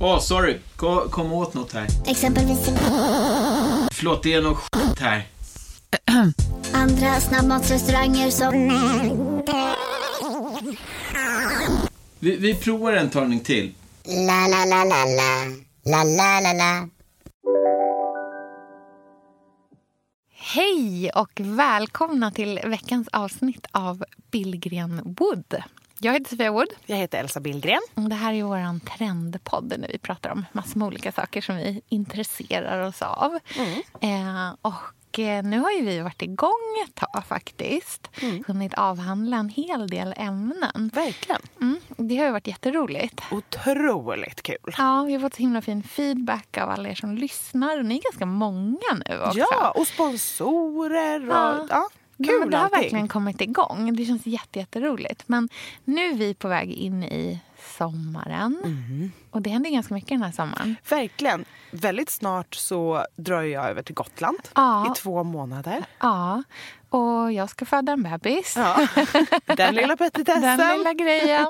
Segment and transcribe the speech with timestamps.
[0.00, 0.58] Åh, oh, sorry.
[0.76, 1.86] Kom, kom åt något här.
[2.06, 2.64] Exempelvis...
[3.92, 5.26] Förlåt, det är något skit här.
[6.72, 8.68] Andra snabbmatsrestauranger som...
[12.18, 13.74] Vi, vi provar en talning till.
[14.04, 15.44] La, la, la, la, la.
[15.84, 16.88] La, la, la, la.
[20.32, 25.62] Hej och välkomna till veckans avsnitt av Billgren Wood.
[26.00, 26.68] Jag heter Sofia Wood.
[26.86, 27.80] Jag heter Elsa Billgren.
[27.94, 31.82] Det här är vår trendpodd när vi pratar om massor med olika saker som vi
[31.88, 33.38] intresserar oss av.
[33.56, 33.82] Mm.
[34.00, 34.74] Eh, och
[35.18, 38.10] Eh, nu har ju vi varit igång ett tag faktiskt.
[38.22, 38.44] Mm.
[38.46, 40.90] Hunnit avhandla en hel del ämnen.
[40.94, 41.40] Verkligen.
[41.60, 43.22] Mm, det har ju varit jätteroligt.
[43.30, 44.74] Otroligt kul.
[44.78, 47.82] Ja, vi har fått så himla fin feedback av alla er som lyssnar.
[47.82, 49.38] Ni är ganska många nu också.
[49.38, 51.28] Ja, och sponsorer.
[51.28, 51.66] Och, ja.
[51.70, 51.88] ja.
[52.24, 53.96] Kul men det har verkligen kommit igång.
[53.96, 55.22] Det känns jätteroligt.
[55.26, 55.48] Men
[55.84, 57.40] nu är vi på väg in i
[57.78, 58.60] sommaren.
[58.64, 59.12] Mm.
[59.30, 60.76] Och det händer ganska mycket den här sommaren.
[60.88, 61.44] Verkligen.
[61.70, 64.92] Väldigt snart så drar jag över till Gotland ja.
[64.92, 65.84] i två månader.
[66.00, 66.42] Ja,
[66.90, 68.54] och jag ska föda en bebis.
[68.56, 68.88] Ja.
[69.56, 70.42] Den lilla petitessen.
[70.58, 71.46] Den lilla grejen.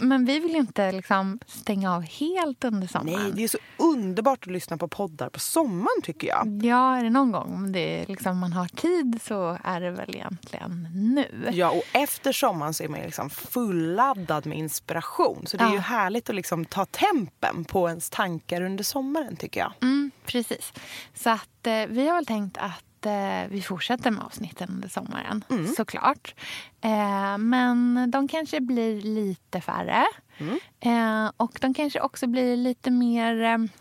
[0.00, 3.22] Men vi vill inte liksom stänga av helt under sommaren.
[3.22, 6.60] Nej, det är så underbart att lyssna på poddar på sommaren tycker jag.
[6.62, 10.14] Ja, är det någon gång om det liksom, man har tid så är det väl
[10.14, 11.50] egentligen nu.
[11.52, 15.46] Ja, och efter sommaren så är man liksom fulladdad med inspiration.
[15.46, 15.74] Så det är ja.
[15.74, 19.72] ju härligt att liksom ta tempen på ens tankar under sommaren tycker jag.
[19.82, 20.72] Mm, precis.
[21.14, 25.44] Så att eh, vi har väl tänkt att eh, vi fortsätter med avsnitten under sommaren,
[25.50, 25.74] mm.
[25.74, 26.34] såklart.
[26.80, 30.04] Eh, men de kanske blir lite färre.
[30.38, 30.58] Mm.
[30.80, 33.34] Eh, och de kanske också blir lite mer,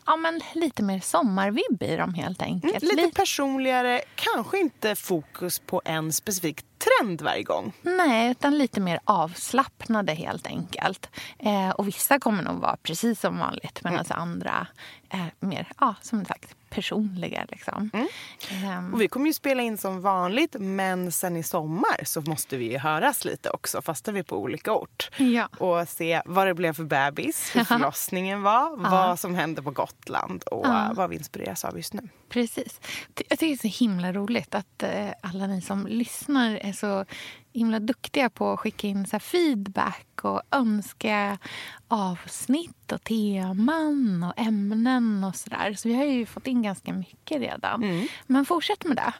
[0.06, 2.84] ja, men lite mer sommarvibb i dem helt enkelt.
[2.84, 7.74] Mm, lite personligare, kanske inte fokus på en specifik trend varje gång.
[7.82, 11.10] Nej, utan lite mer avslappnade helt enkelt.
[11.40, 14.20] Eh, och vissa kommer nog vara precis som vanligt medan mm.
[14.20, 14.68] andra
[15.10, 17.46] är mer, ja, som sagt, personliga.
[17.50, 17.90] Liksom.
[17.94, 18.78] Mm.
[18.78, 22.58] Um, och vi kommer ju spela in som vanligt men sen i sommar så måste
[22.58, 25.10] vi höras lite också fast vi är på olika ort.
[25.18, 25.48] Ja.
[25.58, 30.44] Och se vad det blev för bebis, hur förlossningen var, vad som hände på Gotland
[30.44, 32.10] och vad vi inspireras av just nu.
[32.30, 32.82] Precis.
[33.16, 37.06] Jag tycker det är så himla roligt att eh, alla ni som lyssnar är så
[37.54, 41.38] himla duktiga på att skicka in så feedback och önska
[41.88, 45.74] avsnitt och teman och ämnen och sådär.
[45.74, 47.84] Så vi har ju fått in ganska mycket redan.
[47.84, 48.08] Mm.
[48.28, 49.14] Men fortsätt med det.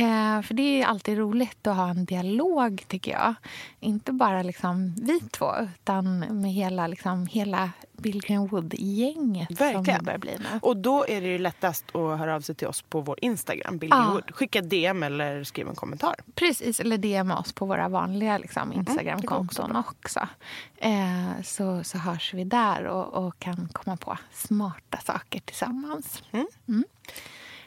[0.00, 3.34] Eh, för det är alltid roligt att ha en dialog, tycker jag.
[3.80, 10.18] Inte bara liksom vi två, utan med hela, liksom, hela Billgren Wood-gänget som det börjar
[10.18, 10.58] bli nu.
[10.62, 13.78] Och då är det ju lättast att höra av sig till oss på vår Instagram,
[13.78, 14.10] Billgren.
[14.10, 14.34] Wood.
[14.34, 16.14] Skicka DM eller skriv en kommentar.
[16.34, 20.28] Precis, eller DM oss på våra vanliga liksom, Instagramkonton mm, också.
[20.76, 26.22] Eh, så, så hörs vi där och, och, kan komma på smarta saker tillsammans.
[26.32, 26.46] Mm.
[26.68, 26.84] Mm.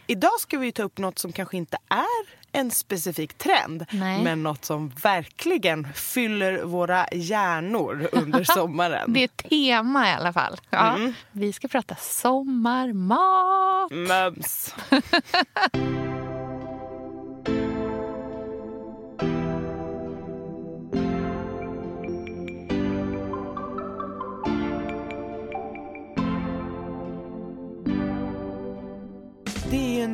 [0.08, 4.24] Idag ska vi ta upp något som kanske inte är en specifik trend Nej.
[4.24, 9.14] men något som verkligen fyller våra hjärnor under sommaren.
[9.14, 10.58] det är ett tema i alla fall.
[10.70, 10.96] Ja.
[10.96, 11.14] Mm.
[11.32, 13.92] Vi ska prata sommarmat.
[13.92, 14.76] Mums.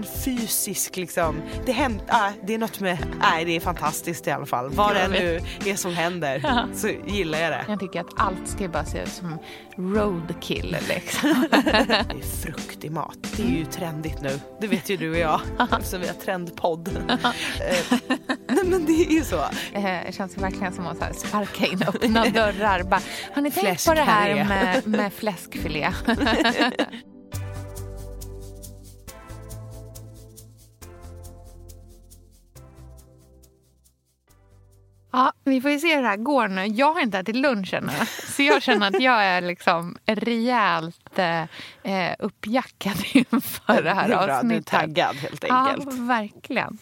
[0.03, 1.41] fysisk liksom.
[1.65, 4.69] Det, händer, äh, det är något med, nej det är fantastiskt i alla fall.
[4.69, 6.67] Vad det nu är som händer ja.
[6.73, 7.65] så gillar jag det.
[7.67, 9.37] Jag tycker att allt ska bara se ut som
[9.77, 11.47] roadkill liksom.
[11.51, 13.17] det är fruktig mat.
[13.37, 14.39] Det är ju trendigt nu.
[14.61, 16.89] Det vet ju du och jag eftersom vi har trendpodd.
[17.55, 17.99] Eh,
[18.47, 19.39] nej men det är ju så.
[19.73, 22.83] Eh, det känns verkligen som att sparka in öppna dörrar.
[22.83, 23.01] Bara,
[23.33, 25.91] har ni tänkt på det här med, med fläskfilé?
[35.15, 36.65] Ja, vi får ju se hur det här går nu.
[36.65, 37.91] Jag har inte ätit lunch ännu.
[38.35, 41.47] Så jag känner att jag är liksom rejält lite
[41.83, 44.71] eh, uppjackad inför det här bra, avsnittet.
[44.71, 45.85] Du är taggad helt enkelt.
[45.85, 46.77] Ja, verkligen.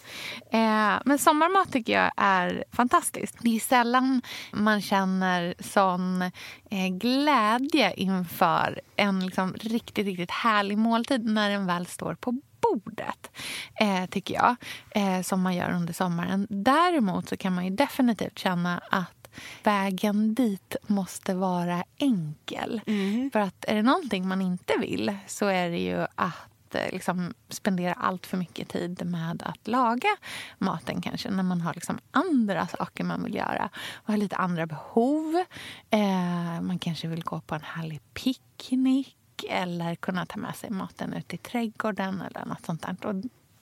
[0.52, 3.36] Eh, men sommarmat tycker jag är fantastiskt.
[3.40, 4.22] Det är sällan
[4.52, 11.86] man känner sån eh, glädje inför en liksom, riktigt, riktigt härlig måltid när den väl
[11.86, 12.40] står på
[12.72, 13.30] bordet,
[13.74, 14.56] eh, tycker jag,
[14.90, 16.46] eh, som man gör under sommaren.
[16.50, 19.24] Däremot så kan man ju definitivt känna att
[19.62, 22.80] vägen dit måste vara enkel.
[22.86, 23.30] Mm.
[23.30, 27.34] För att är det någonting man inte vill så är det ju att eh, liksom
[27.48, 30.08] spendera allt för mycket tid med att laga
[30.58, 34.66] maten kanske när man har liksom andra saker man vill göra och har lite andra
[34.66, 35.44] behov.
[35.90, 39.16] Eh, man kanske vill gå på en härlig picknick
[39.48, 43.06] eller kunna ta med sig maten ut i trädgården eller något sånt där.
[43.06, 43.14] Och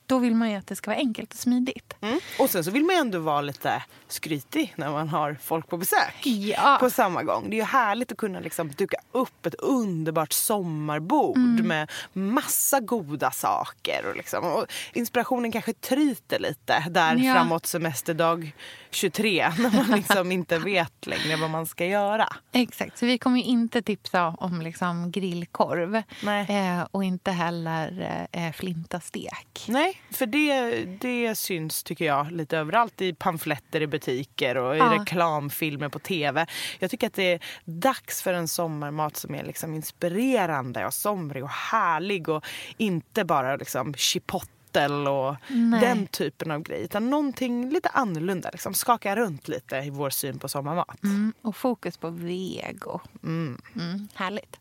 [0.06, 1.96] då vill man ju att det ska vara enkelt och smidigt.
[2.00, 2.20] Mm.
[2.38, 5.76] Och sen så vill man ju ändå vara lite skrytig när man har folk på
[5.76, 6.26] besök.
[6.26, 6.76] Ja.
[6.81, 7.50] På samma gång.
[7.50, 11.66] Det är ju härligt att kunna liksom duka upp ett underbart sommarbord mm.
[11.66, 14.06] med massa goda saker.
[14.10, 14.44] Och, liksom.
[14.44, 17.34] och inspirationen kanske tryter lite där ja.
[17.34, 18.52] framåt semesterdag
[18.90, 22.28] 23 när man liksom inte vet längre vad man ska göra.
[22.52, 25.96] Exakt, så vi kommer inte tipsa om liksom grillkorv
[26.48, 29.64] eh, och inte heller eh, flintastek.
[29.69, 34.78] Nej, för det, det syns tycker jag lite överallt i pamfletter i butiker och i
[34.78, 34.98] ja.
[35.00, 36.46] reklamfilmer på tv.
[36.78, 41.44] Jag tycker att det är dags för en sommarmat som är liksom inspirerande och somrig
[41.44, 42.44] och härlig och
[42.76, 45.80] inte bara liksom chipotle och Nej.
[45.80, 46.84] den typen av grejer.
[46.84, 48.50] Utan någonting lite annorlunda.
[48.52, 48.74] Liksom.
[48.74, 51.04] Skaka runt lite i vår syn på sommarmat.
[51.04, 53.00] Mm, och fokus på vego.
[53.22, 53.60] Mm.
[53.76, 54.60] Mm, härligt.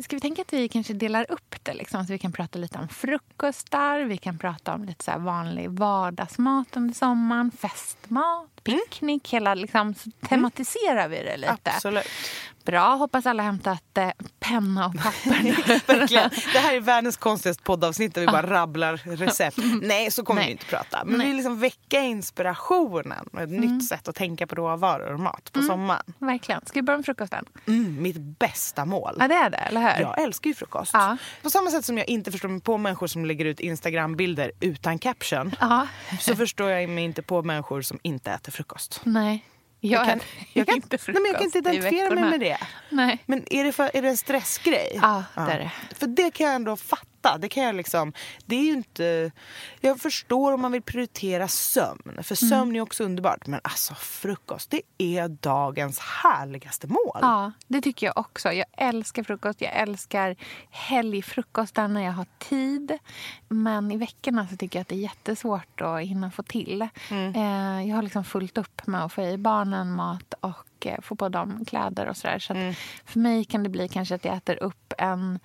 [0.00, 1.74] Ska vi tänka att vi kanske delar upp det?
[1.74, 5.70] Liksom, så vi kan prata lite om frukostar, vi kan prata om lite så vanlig
[5.70, 9.32] vardagsmat under sommaren, festmat, picknick.
[9.32, 9.44] Mm.
[9.44, 11.52] Hela, liksom, så tematiserar vi det lite.
[11.74, 12.06] Absolut.
[12.64, 12.94] Bra.
[12.94, 14.08] Hoppas alla hämtat eh,
[14.40, 15.86] penna och papper.
[15.86, 16.30] Verkligen.
[16.52, 19.58] Det här är världens konstigaste poddavsnitt där vi bara rabblar recept.
[19.82, 20.46] Nej, så kommer Nej.
[20.46, 21.04] vi inte prata.
[21.04, 21.26] Men Nej.
[21.26, 23.60] vi liksom väcka inspirationen och ett mm.
[23.60, 25.68] nytt sätt att tänka på råvaror och mat på mm.
[25.68, 26.14] sommaren.
[26.18, 26.66] Verkligen.
[26.66, 27.44] Ska vi börja med frukosten?
[27.66, 29.16] Mm, mitt bästa mål.
[29.18, 30.02] Ja, det är det, eller hur?
[30.02, 30.90] Jag älskar ju frukost.
[30.92, 31.16] Ja.
[31.42, 34.98] På samma sätt som jag inte förstår mig på människor som lägger ut Instagram-bilder utan
[34.98, 35.56] caption.
[35.60, 35.86] Ja.
[36.20, 39.00] Så förstår jag mig inte på människor som inte äter frukost.
[39.04, 39.44] Nej.
[39.80, 40.20] Jag, kan,
[40.52, 42.58] jag, kan, inte nej, men jag kan inte identifiera mig med det.
[42.90, 43.22] Nej.
[43.26, 44.98] Men är det, för, är det en stressgrej?
[45.02, 45.72] Ja, det är det.
[45.94, 47.38] För det kan jag ändå fatta fatta.
[47.38, 48.12] Det kan jag liksom,
[48.46, 49.32] det är inte...
[49.80, 52.18] Jag förstår om man vill prioritera sömn.
[52.22, 52.76] För sömn mm.
[52.76, 53.46] är också underbart.
[53.46, 57.18] Men alltså frukost, det är dagens härligaste mål.
[57.20, 58.52] Ja, det tycker jag också.
[58.52, 59.60] Jag älskar frukost.
[59.60, 60.36] Jag älskar
[60.70, 62.98] helgfrukostar när jag har tid.
[63.48, 66.88] Men i veckorna så tycker jag att det är jättesvårt att hinna få till.
[67.10, 67.34] Mm.
[67.34, 71.16] Eh, jag har liksom fullt upp med att få i barnen mat och eh, få
[71.16, 72.38] på dem kläder och sådär.
[72.38, 72.74] Så, så mm.
[73.04, 75.38] för mig kan det bli kanske att jag äter upp en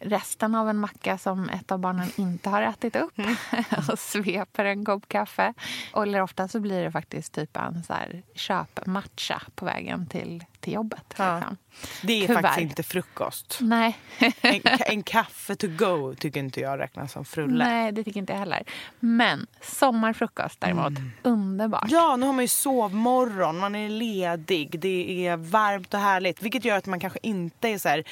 [0.00, 3.36] resten av en macka som ett av barnen inte har ätit upp mm.
[3.92, 5.54] och sveper en kopp kaffe.
[5.96, 10.72] Eller ofta så blir det faktiskt typ en så här köpmatcha på vägen till, till
[10.72, 11.14] jobbet.
[11.16, 11.38] Ja.
[11.38, 11.56] Liksom.
[12.02, 12.42] Det är Tyvärr.
[12.42, 13.58] faktiskt inte frukost.
[13.60, 13.98] Nej.
[14.40, 17.64] en, en, kaffe to go tycker inte jag räknas som frulle.
[17.64, 18.62] Nej, det tycker inte jag heller.
[19.00, 21.10] Men sommarfrukost däremot, mm.
[21.22, 21.86] underbart.
[21.90, 26.42] Ja, nu har man ju sovmorgon, man är ledig, det är varmt och härligt.
[26.42, 28.04] Vilket gör att man kanske inte är så här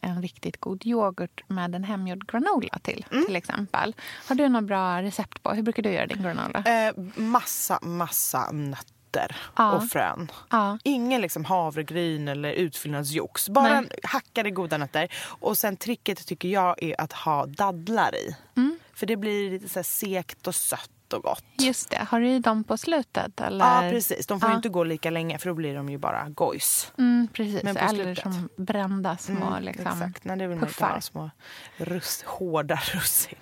[0.00, 3.06] en riktigt god yoghurt med en hemgjord granola till.
[3.10, 3.26] Mm.
[3.26, 3.94] till exempel.
[4.26, 5.50] Har du några bra recept på?
[5.50, 6.64] Hur brukar du göra din granola?
[6.64, 9.72] Eh, massa, massa nötter ja.
[9.72, 10.30] och frön.
[10.50, 10.78] Ja.
[10.84, 13.48] Ingen liksom havregryn eller utfyllnadsjox.
[13.48, 13.90] Bara Nej.
[14.02, 15.08] hackade goda nötter.
[15.24, 18.36] Och sen tricket tycker jag är att ha dadlar i.
[18.56, 18.77] Mm.
[18.98, 21.44] För det blir lite så sekt och sött och gott.
[21.58, 22.06] Just det.
[22.10, 23.40] Har du dem på slutet?
[23.40, 23.84] Eller?
[23.84, 24.26] Ja, precis.
[24.26, 24.56] De får ja.
[24.56, 26.92] inte gå lika länge för då blir de ju bara gojs.
[26.98, 27.62] Mm, precis.
[27.62, 28.22] Men eller slutet.
[28.22, 30.24] som brända små mm, liksom, Exakt.
[30.24, 31.00] Nej, det vill man inte ha.
[31.00, 31.30] Små
[31.76, 33.38] russ, hårda russin.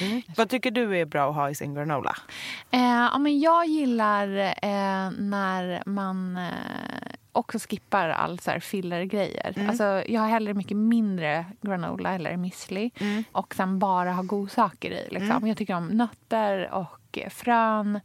[0.00, 0.22] mm.
[0.36, 2.16] Vad tycker du är bra att ha i sin granola?
[2.70, 6.52] Eh, ja, men jag gillar eh, när man eh,
[7.38, 9.52] också skippar all så här fillergrejer.
[9.56, 9.68] Mm.
[9.68, 13.24] Alltså, jag har hellre mycket mindre granola eller müsli mm.
[13.32, 15.08] och sen bara ha godsaker i.
[15.10, 15.30] Liksom.
[15.30, 15.46] Mm.
[15.46, 16.98] Jag tycker om nötter och
[17.30, 18.00] frön,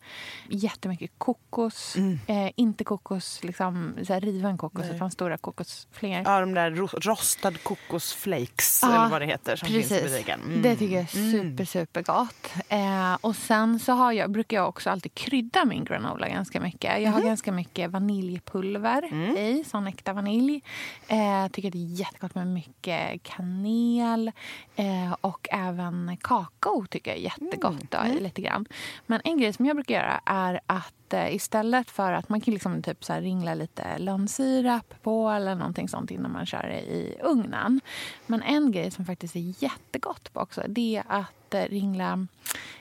[0.50, 1.96] jättemycket kokos.
[1.96, 2.20] Mm.
[2.28, 6.22] Eh, inte kokos, liksom, så här riven kokos, utan stora kokosflingor.
[6.26, 10.42] Ja, de där ro- rostad kokosflakes Ja, eller vad det heter som finns i butiken.
[10.42, 10.62] Mm.
[10.62, 12.54] Det tycker jag är super, supergott.
[12.70, 17.02] Eh, och sen så har jag, brukar jag också alltid krydda min granola ganska mycket.
[17.02, 17.28] Jag har Mhm.
[17.28, 19.38] ganska mycket vaniljpulver Mm.
[19.38, 20.62] i, sån äkta vanilj.
[21.08, 24.32] Eh, tycker det är jättegott med mycket kanel
[24.76, 28.18] eh, och även kakao tycker jag är jättegott då, Mm.
[28.18, 28.66] i lite grann.
[29.06, 32.54] Men en grej som jag brukar göra är att eh, istället för att man kan
[32.54, 37.18] liksom typ så ringla lite lönnsirap på eller någonting sånt innan man kör det i
[37.24, 37.82] ugnen.
[38.26, 42.28] Men en grej som faktiskt är jättegott på också det är att eh, ringla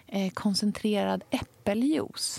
[0.07, 2.39] eh, koncentrerad äppeljuice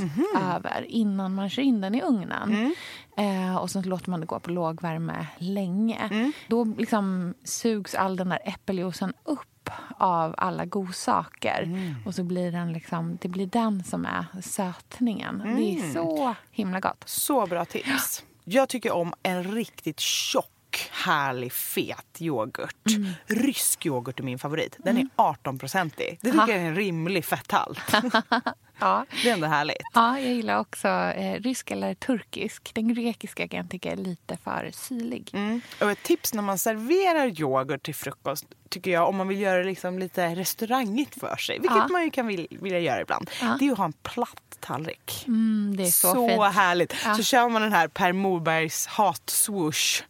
[0.56, 2.74] över innan man kör in den i ugnen.
[3.18, 6.32] Eh, och sen låter man det gå på lågvärme länge.
[6.48, 11.94] Då liksom sugs all den där äppeljuicen upp av alla godsaker.
[12.06, 15.38] Och så blir den liksom, det blir den som är sötningen.
[15.58, 17.04] Det är så himla gott.
[17.06, 18.24] Så bra tips.
[18.44, 22.88] Jag tycker om en riktigt tjock, härlig, fet yoghurt.
[22.96, 23.10] Mm.
[23.26, 24.76] Rysk yoghurt är min favorit.
[24.80, 26.18] Den är 18-procentig.
[26.22, 26.48] Det tycker Ha.
[26.50, 27.80] jag är en rimlig fetthalt.
[28.80, 29.06] Ja.
[29.24, 29.78] Det är ändå härligt.
[29.94, 32.72] Ja, jag gillar också eh, rysk eller turkisk.
[32.74, 35.30] Den grekiska kan jag tycka är lite för syrlig.
[35.34, 35.62] Mm.
[35.82, 39.58] Och ett tips när man serverar yoghurt till frukost tycker jag, om man vill göra
[39.58, 41.88] det liksom lite restaurangigt för sig, vilket Ja.
[41.88, 43.56] man ju kan vil- vilja göra ibland, Ja.
[43.60, 45.24] det är att ha en platt tallrik.
[45.28, 46.42] Mm, det är så, Så, fint.
[46.54, 46.96] härligt.
[47.06, 47.16] Ja.
[47.16, 50.04] Så kör man den här Per Morbergs hat-swoosh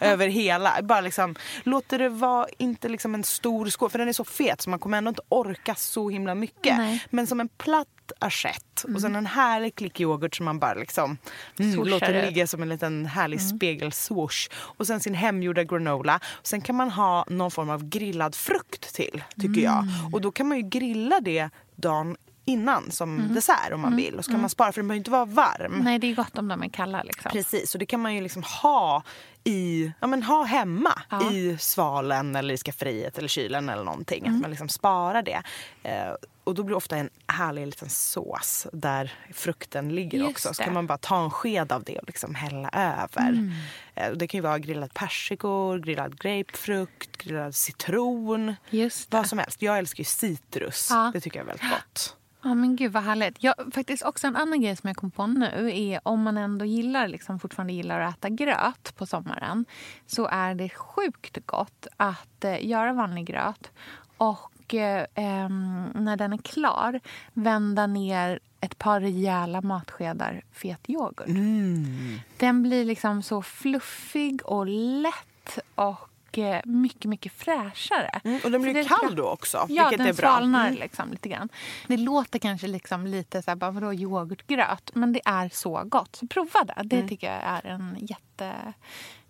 [0.00, 0.82] över hela.
[0.82, 4.60] Bara liksom, låter det vara inte liksom en stor skål, för den är så fet
[4.60, 6.76] så man kommer ändå inte orka så himla mycket.
[6.78, 7.04] Nej.
[7.10, 11.18] Men som en platt assiett och sen en härlig klick yoghurt som man bara liksom
[11.58, 13.56] mm, låter ligga som en liten härlig Mm.
[13.58, 14.48] spegelswoosh.
[14.52, 16.20] Och sen sin hemgjorda granola.
[16.42, 19.82] Sen kan man ha någon form av grillad frukt till, tycker jag.
[19.82, 20.14] Mm.
[20.14, 23.34] Och då kan man ju grilla det dagen innan som Mm.
[23.34, 24.14] dessert om man vill.
[24.14, 25.80] Och så kan man spara för den behöver inte vara varm.
[25.84, 27.02] Nej, det är gott om de är kalla.
[27.02, 27.30] Liksom.
[27.32, 29.02] Precis, och det kan man ju liksom ha
[29.44, 31.32] i, ja men ha hemma Ja.
[31.32, 34.22] i svalen eller i skafferiet eller kylen eller någonting.
[34.26, 34.34] Mm.
[34.34, 35.42] Att man liksom sparar det.
[35.82, 40.54] Eh, och då blir det ofta en härlig liten sås där frukten ligger Just också.
[40.54, 40.64] Så det.
[40.64, 43.28] kan man bara ta en sked av det och liksom hälla över.
[43.28, 43.52] Mm.
[43.94, 48.54] Eh, det kan ju vara grillad persikor, grillad grapefrukt, grillad citron.
[49.10, 49.62] Vad som helst.
[49.62, 50.88] Jag älskar ju citrus.
[50.90, 51.10] Ja.
[51.14, 52.16] Det tycker jag är väldigt gott.
[52.42, 53.36] Ja, men gud vad härligt.
[53.38, 56.64] Ja, faktiskt också en annan grej som jag kom på nu är om man ändå
[56.64, 59.64] gillar, liksom, fortfarande gillar att äta gröt på sommaren
[60.06, 63.70] så är det sjukt gott att eh, göra vanlig gröt
[64.16, 65.48] och eh,
[65.94, 67.00] när den är klar
[67.32, 71.26] vända ner ett par rejäla matskedar fet yoghurt.
[72.38, 78.20] Den blir liksom så fluffig och lätt och eh, mycket, mycket fräschare.
[78.24, 80.28] Mm, och den blir kall lite- då också, Ja, vilket den är bra.
[80.28, 80.80] svalnar Mm.
[80.80, 81.48] liksom lite grann.
[81.86, 84.90] Det låter kanske liksom lite så här, bara, vadå yoghurtgröt?
[84.94, 86.16] Men det är så gott.
[86.16, 86.72] Så prova det.
[86.72, 86.88] Mm.
[86.88, 88.74] Det tycker jag är en jätte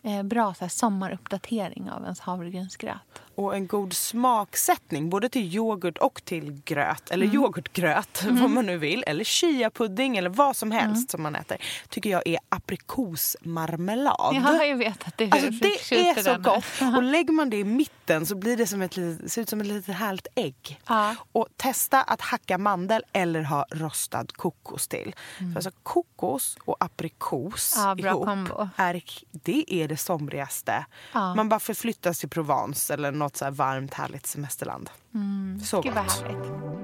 [0.02, 3.22] eh, bra så här, sommaruppdatering av ens havregrynsgröt.
[3.40, 7.10] Och en god smaksättning både till yoghurt och till gröt.
[7.10, 7.36] Eller Mm.
[7.36, 9.04] yoghurtgröt, vad man nu vill.
[9.06, 11.08] Eller chiapudding eller vad som helst Mm.
[11.08, 11.56] som man äter.
[11.88, 14.34] Tycker jag är aprikosmarmelad.
[14.34, 16.64] Ja, jag vet att du Alltså det förtjuter är så gott.
[16.96, 19.60] Och lägger man det i mitten så blir det som ett litet, ser ut som
[19.60, 20.80] ett litet härligt ägg.
[20.88, 21.14] Ja.
[21.32, 25.14] Och testa att hacka mandel eller ha rostad kokos till.
[25.38, 27.98] För alltså kokos och aprikos Mm.
[27.98, 28.68] Ja, ihop, kombo.
[28.76, 30.84] är, det är det somrigaste.
[31.12, 31.34] Ja.
[31.34, 34.90] Man bara förflyttas till Provence eller något så här varmt härligt semesterland.
[34.90, 35.60] Så Mm.
[35.82, 36.80] Gud vad gott.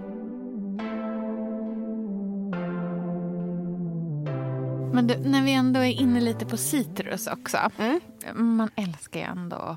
[4.95, 7.59] Men du, när vi ändå är inne lite på citrus också.
[7.79, 8.01] Mm.
[8.35, 9.77] Man älskar ju ändå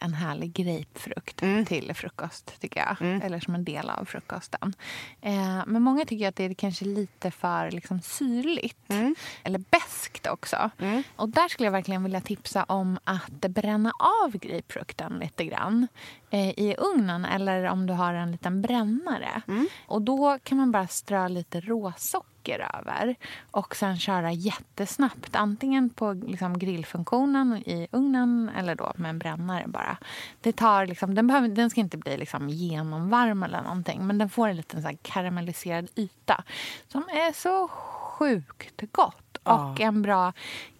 [0.00, 1.64] en härlig grapefrukt Mm.
[1.64, 2.96] till frukost, tycker jag.
[3.24, 4.74] Eller som en del av frukosten.
[5.20, 8.90] Eh, men många tycker att det är kanske lite för liksom, syrligt.
[8.90, 9.14] Mm.
[9.44, 10.70] Eller beskt också.
[11.16, 13.92] Och där skulle jag verkligen vilja tipsa om att bränna
[14.24, 15.88] av grapefrukten lite grann
[16.30, 19.42] eh, i ugnen eller om du har en liten brännare.
[19.86, 23.14] Och då kan man bara strö lite råsocker över
[23.50, 25.36] och sen köra jättesnabbt.
[25.36, 29.96] Antingen på liksom grillfunktionen i ugnen eller då med en brännare bara.
[30.40, 34.30] Det tar liksom, den, behöver, den ska inte bli liksom genomvarm eller någonting men den
[34.30, 36.44] får en liten så här karamelliserad yta
[36.88, 39.29] som är så sjukt gott.
[39.42, 40.32] Och en bra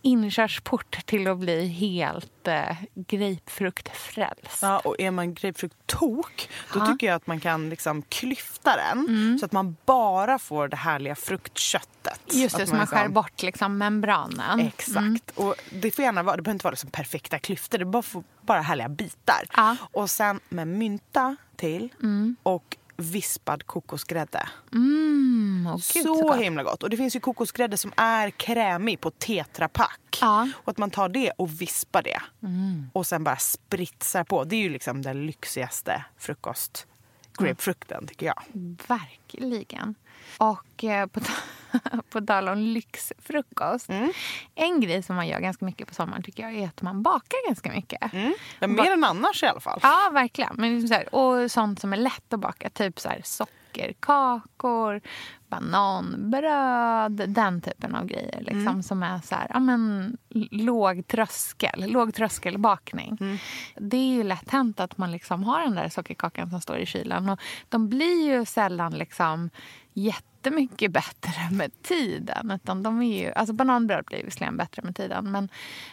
[0.03, 4.63] inkörsport till att bli helt eh, grapefruktfrälst.
[4.63, 6.87] Ja, och är man grapefrukt-tok då Ja.
[6.87, 9.39] tycker jag att man kan liksom klyfta den Mm.
[9.39, 12.21] så att man bara får det härliga fruktköttet.
[12.33, 14.61] Just det, så man liksom- skär bort liksom membranen.
[14.61, 14.97] Exakt.
[14.99, 15.19] Mm.
[15.35, 18.25] Och det får gärna vara, det behöver inte vara liksom perfekta klyftor, det bara får
[18.41, 19.45] bara härliga bitar.
[19.57, 19.77] Ja.
[19.93, 22.37] Och sen med mynta till Mm.
[22.43, 24.49] och vispad kokosgrädde.
[24.73, 26.83] Mm, åh, gud, så så himla gott.
[26.83, 30.19] Och det finns ju kokosgrädde som är krämig på tetrapack.
[30.21, 30.49] Ja.
[30.55, 32.21] Och att man tar det och vispar det.
[32.93, 34.45] Och sen bara spritsar på.
[34.45, 36.87] Det är ju liksom den lyxigaste frukost
[37.39, 38.43] grapefrukten tycker jag.
[38.89, 39.95] Verkligen.
[40.39, 41.21] Och eh, på,
[42.11, 43.89] på tal om lyxfrukost.
[43.89, 44.13] Mm.
[44.55, 47.49] En grej som man gör ganska mycket på sommaren tycker jag är att man bakar
[47.49, 48.13] ganska mycket.
[48.59, 49.81] Men mer än annars i alla fall.
[49.83, 50.55] Ja, verkligen.
[50.55, 52.71] Men liksom så här, och sånt som är lätt att baka.
[52.71, 55.01] Typ så här, sockerkakor,
[55.51, 57.23] bananbröd.
[57.29, 58.39] Den typen av grejer.
[58.41, 58.83] Liksom, Mm.
[58.83, 60.17] Som är så här, ja, men,
[60.51, 61.93] låg tröskel.
[61.93, 63.17] Låg tröskelbakning.
[63.21, 63.37] Mm.
[63.77, 66.87] Det är ju lätt hänt att man liksom har den där sockerkakan som står i
[66.87, 67.29] kylen.
[67.29, 69.51] Och de blir ju sällan liksom
[69.93, 72.51] jättemycket bättre med tiden.
[72.51, 75.49] Utan de är ju, alltså bananbröd blir visserligen bättre med tiden men,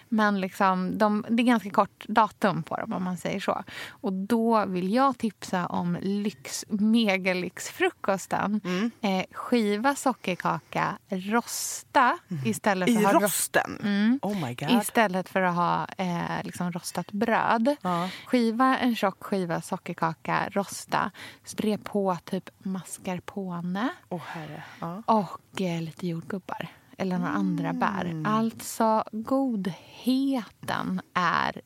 [0.10, 3.64] men liksom de, det är ganska kort datum på dem om man säger så.
[3.90, 8.62] Och då vill jag tipsa om lyx, megalyxfrukosten.
[9.02, 13.80] Eh, skiva sockerkaka, rosta istället för I att ha ro- rosten?
[13.84, 14.20] Mm.
[14.22, 14.82] Oh my god.
[14.82, 17.76] Istället för att ha eh, liksom rostat bröd.
[17.82, 18.10] Ja.
[18.26, 21.12] Skiva en tjock skiva sockerkaka, rosta.
[21.46, 24.64] Spre på typ mascarpone Åh herre.
[24.80, 25.04] Ja.
[25.06, 26.68] och eh, lite jordgubbar.
[26.98, 27.80] Eller några andra Mm.
[27.80, 28.32] bär.
[28.32, 31.62] Alltså, godheten är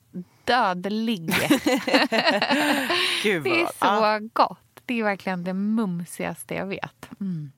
[0.46, 1.28] dödlig.
[3.24, 4.58] Det är så gott.
[4.92, 7.10] Det är verkligen det mumsigaste jag vet.
[7.22, 7.52] Mm.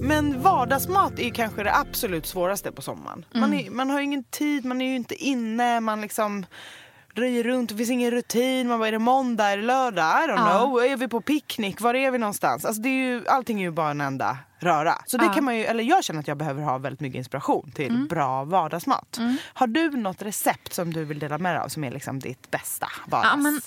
[0.00, 3.24] Men vardagsmat är kanske det absolut svåraste på sommaren.
[3.34, 3.40] Mm.
[3.50, 6.46] Man, är, man har ju ingen tid, man är ju inte inne, man liksom
[7.14, 8.68] röjer runt, det finns ingen rutin.
[8.68, 10.24] Man bara, är det måndag, är det lördag?
[10.24, 10.60] I don't Ja.
[10.66, 10.82] know.
[10.84, 11.80] Är vi på picknick?
[11.80, 12.64] Var är vi någonstans?
[12.64, 14.98] Alltså det är ju, allting är ju bara en enda röra.
[15.06, 17.70] Så det kan man ju, eller jag känner att jag behöver ha väldigt mycket inspiration
[17.74, 18.06] till Mm.
[18.06, 19.20] bra vardagsmat.
[19.54, 22.50] Har du något recept som du vill dela med dig av som är liksom ditt
[22.50, 23.30] bästa vardags?
[23.32, 23.60] Ja, men,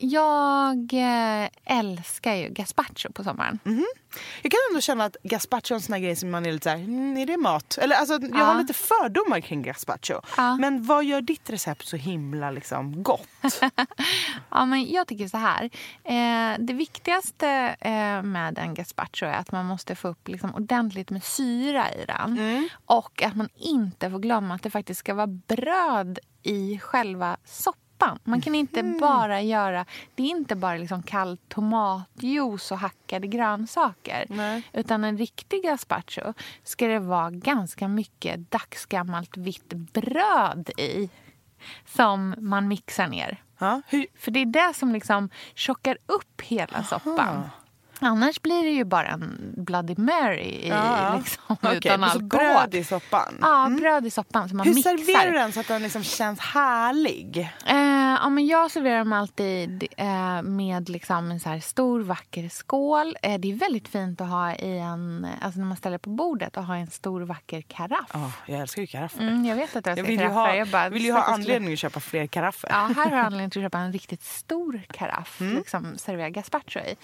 [0.00, 0.92] jag
[1.44, 1.48] eh,
[1.78, 3.58] älskar ju gazpacho på sommaren.
[4.42, 6.64] Jag kan ändå känna att gazpacho är en sån här grej som man är lite
[6.64, 7.78] såhär, mm, är det mat?
[7.80, 8.44] Eller alltså, jag Ja.
[8.44, 10.20] har lite fördomar kring gazpacho.
[10.36, 10.56] Ja.
[10.56, 13.28] Men vad gör ditt recept så himla liksom gott?
[14.50, 15.64] Ja, men jag tycker så här.
[16.04, 21.10] Eh, det viktigaste eh, med en gazpacho är att man måste få upp liksom, ordentligt
[21.10, 22.38] med syra i den.
[22.38, 22.68] Mm.
[22.86, 28.18] Och att man inte får glömma att det faktiskt ska vara bröd i själva soppan.
[28.24, 29.00] Man kan inte Mm.
[29.00, 29.84] bara göra...
[30.14, 34.26] Det är inte bara liksom kall tomatjuice och hackade grönsaker.
[34.28, 34.62] Nej.
[34.72, 36.32] Utan en riktig gazpacho
[36.64, 41.10] ska det vara ganska mycket dagsgammalt vitt bröd i
[41.86, 43.42] som man mixar ner.
[43.88, 47.50] Hur, För det är det som liksom tjockar upp hela soppan.
[48.02, 52.28] Annars blir det ju bara en Bloody Mary i, Ja, liksom, okej, utan så alkohol.
[52.28, 53.38] bröd i soppan?
[53.40, 54.98] Ja, bröd i soppan som man Hur mixar.
[54.98, 57.50] serverar du den så att den liksom känns härlig?
[57.66, 57.76] Eh,
[58.22, 63.16] ja, men jag serverar dem alltid eh, med liksom en så här stor vacker skål.
[63.22, 66.56] Eh, det är väldigt fint att ha i en, alltså när man ställer på bordet
[66.56, 68.10] och ha en stor vacker karaff.
[68.12, 69.20] Ja, jag älskar ju karaffer.
[69.22, 70.34] Mm, jag vet att du jag vill ju karaffer.
[70.34, 72.68] ha, Jag bara, vill ju ha anledning att köpa fler karaffer.
[72.72, 75.40] Ja, här har jag anledning att köpa en riktigt stor karaff.
[75.40, 75.56] Mm.
[75.56, 76.96] Liksom, servera gazpacho i.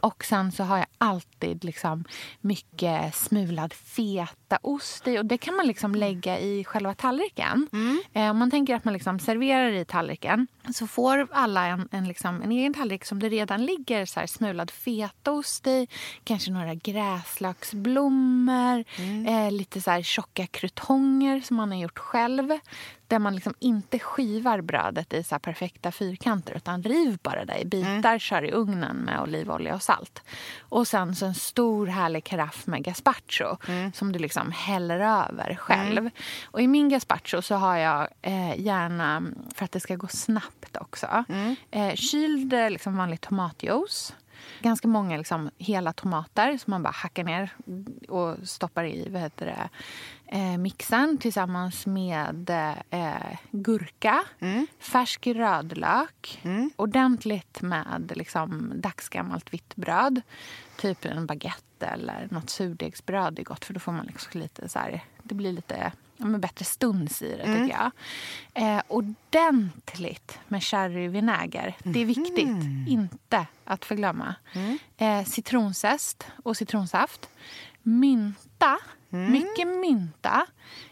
[0.00, 2.04] Och sen så har jag alltid liksom
[2.40, 5.18] mycket smulad fetaost i.
[5.18, 7.68] Och det kan man liksom lägga i själva tallriken.
[7.72, 8.02] Mm.
[8.12, 12.08] Eh, om man tänker att man liksom serverar i tallriken så får alla en, en,
[12.08, 15.88] liksom, en egen tallrik som det redan ligger så här smulad fetaost i.
[16.24, 18.84] Kanske några gräslagsblommor.
[18.98, 19.26] Mm.
[19.26, 22.58] Eh, lite så här tjocka krutonger som man har gjort själv.
[23.12, 27.64] Där man liksom inte skivar brödet i så perfekta fyrkanter utan riv bara det i
[27.64, 30.22] bitar, kör i ugnen med olivolja och salt.
[30.60, 33.56] Och sen så en stor härlig karaff med gazpacho
[33.94, 36.10] som du liksom häller över själv.
[36.44, 39.22] Och i min gazpacho så har jag eh, gärna,
[39.54, 41.24] för att det ska gå snabbt också,
[41.70, 44.14] eh, kyld eh, liksom vanlig tomatjuice.
[44.62, 47.50] Ganska många liksom, hela tomater som man bara hackar ner
[48.08, 49.68] och stoppar i vad heter det,
[50.36, 52.50] eh, mixern tillsammans med
[52.90, 54.24] eh, gurka,
[54.78, 56.42] färsk rödlök,
[56.76, 60.22] ordentligt med liksom, dagsgammalt vitt bröd.
[60.76, 64.78] Typ en baguette eller något surdegsbröd är gott för då får man liksom lite så
[64.78, 65.92] här, det blir lite
[66.26, 67.90] men bättre stuns i det tycker jag.
[68.54, 71.76] Eh, ordentligt med sherryvinäger.
[71.82, 72.56] Det är viktigt.
[72.88, 74.34] Inte att förglömma.
[74.96, 77.28] Eh, citronzest och citronsaft.
[77.82, 78.78] Mynta.
[79.30, 80.46] Mycket mynta.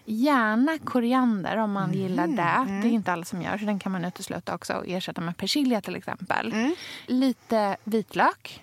[0.05, 2.81] Gärna koriander om man gillar det.
[2.83, 5.37] Det är inte alla som gör, så den kan man utesluta också och ersätta med
[5.37, 6.53] persilja till exempel.
[7.07, 8.61] Lite vitlök.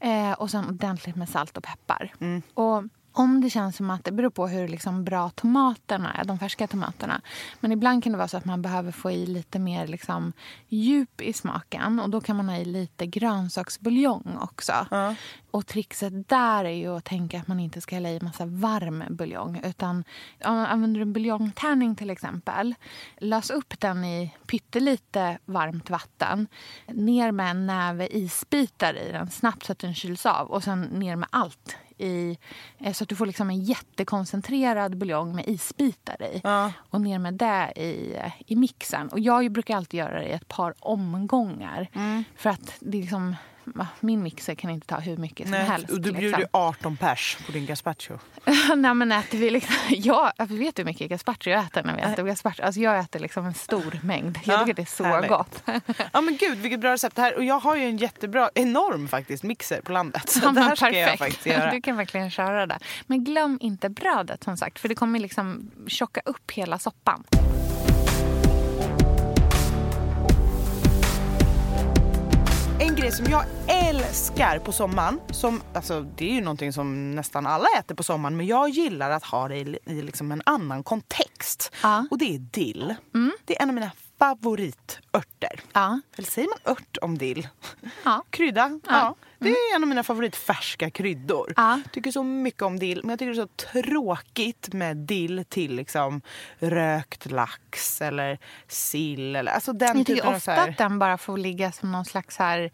[0.00, 2.12] Eh, och sen ordentligt med salt och peppar.
[2.54, 2.82] Och
[3.18, 6.66] om det känns som att det beror på hur liksom bra tomaterna är, de färska
[6.66, 7.20] tomaterna.
[7.60, 10.32] Men ibland kan det vara så att man behöver få i lite mer liksom
[10.68, 12.00] djup i smaken.
[12.00, 14.86] Och då kan man ha i lite grönsaksbuljong också.
[14.90, 15.14] Ja.
[15.50, 19.04] Och trixet där är ju att tänka att man inte ska hälla i massa varm
[19.10, 19.60] buljong.
[19.64, 20.04] Utan
[20.44, 22.74] om man använder en buljongtärning till exempel.
[23.18, 26.46] Lös upp den i pyttelite varmt vatten.
[26.86, 30.46] Ner med en näve isbitar i den snabbt så att den kyls av.
[30.50, 32.38] Och sen ner med allt i,
[32.78, 36.40] eh, så att du får liksom en jättekoncentrerad buljong med isbitar i.
[36.44, 36.72] Ja.
[36.90, 39.08] Och ner med det i, i mixen.
[39.08, 41.88] Och jag brukar alltid göra det i ett par omgångar.
[41.92, 42.24] Mm.
[42.36, 43.36] För att det är liksom,
[44.00, 45.90] min mixer kan inte ta hur mycket som Nej, helst.
[45.90, 46.40] och du bjuder liksom.
[46.40, 48.18] ju 18 pers på din gazpacho.
[48.76, 52.02] Nej men äter vi liksom, jag, vet du hur mycket gazpacho jag äter när vi
[52.02, 52.62] äter gazpacho?
[52.62, 54.38] Alltså jag äter liksom en stor mängd.
[54.44, 55.30] Jag Ja, tycker det är så härligt.
[55.30, 55.62] gott.
[56.12, 57.36] Ja men gud vilket bra recept det här.
[57.36, 60.28] Och jag har ju en jättebra, enorm faktiskt, mixer på landet.
[60.30, 61.70] Så Ja, det här ska jag faktiskt göra.
[61.70, 62.78] Du kan verkligen köra det.
[63.06, 64.78] Men glöm inte brödet som sagt.
[64.78, 67.24] För det kommer liksom tjocka upp hela soppan.
[73.08, 77.66] Grej som jag älskar på sommaren, som, alltså, det är ju någonting som nästan alla
[77.78, 81.72] äter på sommaren, men jag gillar att ha det i, i liksom en annan kontext.
[81.82, 82.06] Ja.
[82.10, 82.94] Och det är dill.
[83.44, 85.60] Det är en av mina favoritörter.
[85.72, 86.00] Ja.
[86.16, 87.48] Eller säger man ört om dill?
[88.04, 88.24] Ja.
[88.30, 88.80] Krydda?
[88.88, 89.14] Ja.
[89.38, 91.52] Det är en av mina favoritfärska kryddor.
[91.56, 91.80] Ja.
[91.92, 95.74] Tycker så mycket om dill, men jag tycker det är så tråkigt med dill till
[95.76, 96.20] liksom
[96.58, 99.36] rökt lax eller sill.
[99.36, 100.68] Eller, alltså den Jag tycker ofta här...
[100.70, 102.70] att den bara får ligga som någon slags här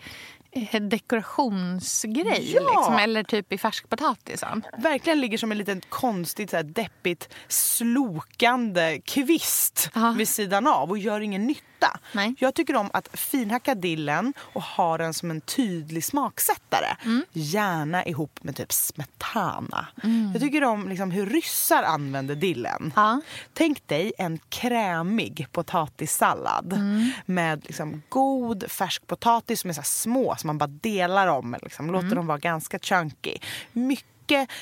[0.50, 2.53] eh, dekorationsgrej.
[2.55, 2.61] Ja.
[2.77, 4.62] Liksom, eller typ i färskpotatisen.
[4.79, 10.14] verkligen ligger som en liten konstigt så här, deppigt slokande kvist Ja.
[10.18, 11.64] vid sidan av och gör ingen nytta.
[12.12, 12.35] Nej.
[12.38, 16.97] Jag tycker om att finhacka dillen och ha den som en tydlig smaksättare.
[17.05, 17.25] Mm.
[17.33, 19.87] Gärna ihop med typ smetana.
[20.33, 22.92] Jag tycker om liksom, hur ryssar använder dillen.
[22.97, 23.20] Ja.
[23.53, 27.11] Tänk dig en krämig potatissallad Mm.
[27.27, 31.57] med liksom god färsk potatis som är så små som man bara delar om.
[31.62, 32.16] Liksom, låter Mm.
[32.16, 33.37] dem vara ganska chunky.
[33.73, 34.07] Mycket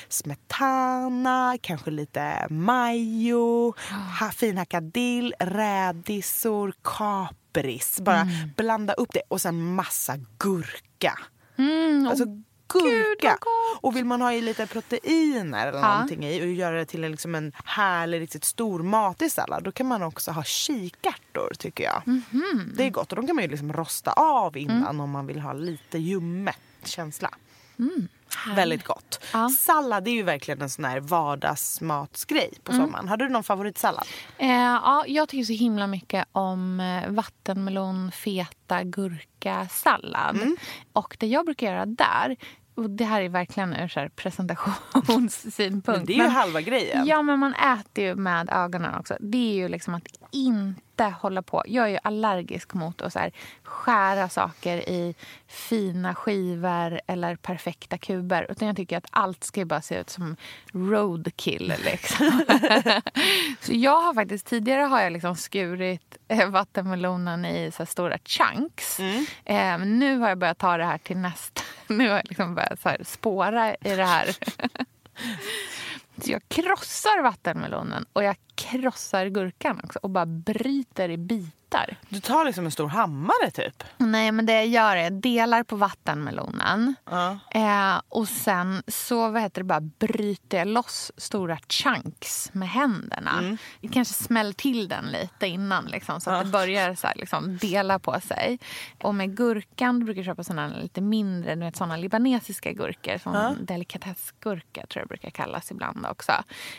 [0.09, 3.73] smetana, kanske lite majo,
[4.19, 7.99] ha, finhackad dill, rädisor, kapris.
[8.01, 8.49] Bara Mm.
[8.57, 11.19] blanda upp det och sen massa gurka.
[11.57, 12.25] Mm, Alltså
[12.73, 13.37] gurka.
[13.81, 15.91] Och vill man ha i lite proteiner eller Ja.
[15.93, 19.71] någonting i och göra det till en, liksom en härlig, riktigt stor matig sallad, då
[19.71, 22.01] kan man också ha kikärtor tycker jag.
[22.05, 22.73] Mhm.
[22.77, 24.99] Det är gott och de kan man ju liksom rosta av innan Mm.
[24.99, 27.29] om man vill ha lite ljummet känsla.
[28.55, 29.23] Väldigt gott.
[29.33, 29.49] Ja.
[29.49, 32.85] Sallad är ju verkligen en sån här vardagsmatsgrej på Mm.
[32.85, 33.07] sommaren.
[33.07, 34.05] Har du någon favoritsallad?
[34.37, 40.35] Eh, ja, jag tycker så himla mycket om eh, vattenmelon, feta, gurka, sallad.
[40.35, 40.57] Mm.
[40.93, 42.35] Och det jag brukar göra där,
[42.75, 45.87] och det här är verkligen ur så här presentationssynpunkt.
[45.87, 47.05] Men det är ju halva grejen.
[47.05, 49.17] Ja, men man äter ju med ögonen också.
[49.19, 51.63] Det är ju liksom att inte hålla på.
[51.67, 53.31] Jag är ju allergisk mot att så här
[53.63, 55.15] skära saker i
[55.47, 58.47] fina skivor eller perfekta kuber.
[58.49, 60.35] Utan jag tycker att allt ska bara se ut som
[60.73, 61.73] roadkill.
[61.85, 62.45] Liksom.
[63.59, 68.99] så jag har faktiskt tidigare har jag liksom skurit eh, vattenmelonen i så stora chunks.
[68.99, 69.25] Mm.
[69.45, 71.61] Eh, nu har jag börjat ta det här till nästa.
[71.87, 74.35] Nu har jag liksom börjat så här spåra i det här.
[76.21, 81.62] Så jag krossar vattenmelonen och jag krossar gurkan också och bara bryter i bitar.
[82.09, 83.83] Du tar liksom en stor hammare typ.
[83.97, 87.37] Nej, men det jag gör är jag delar på vattenmelonen Ja.
[87.51, 93.57] eh, och sen så vad heter det, bara bryter jag loss stora chunks med händerna.
[93.81, 97.57] Jag kanske smäller till den lite innan liksom, så att det börjar så här, liksom,
[97.57, 98.59] dela på sig.
[99.03, 103.17] Och med gurkan då brukar köpa såna lite mindre, du vet, såna libanesiska gurkor.
[103.17, 106.31] Som delikatessgurka tror jag brukar kallas ibland också.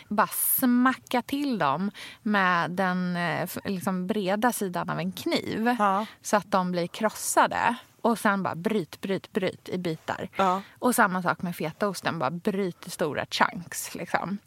[0.09, 1.90] Bara smacka till dem
[2.22, 5.76] med den eh, liksom breda sidan av en kniv.
[5.78, 6.06] Ja.
[6.22, 7.76] Så att de blir krossade.
[8.00, 10.28] Och sen bara bryt, bryt, bryt i bitar.
[10.36, 10.62] Ja.
[10.78, 13.94] Och samma sak med fetaosten, bara bryt i stora chunks.
[13.94, 14.38] Liksom.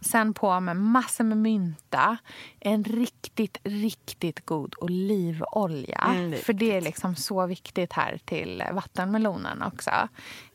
[0.00, 2.16] Sen på med massor med mynta,
[2.60, 6.04] en riktigt, riktigt god olivolja.
[6.06, 9.90] Mm, För det är liksom så viktigt här till vattenmelonen också.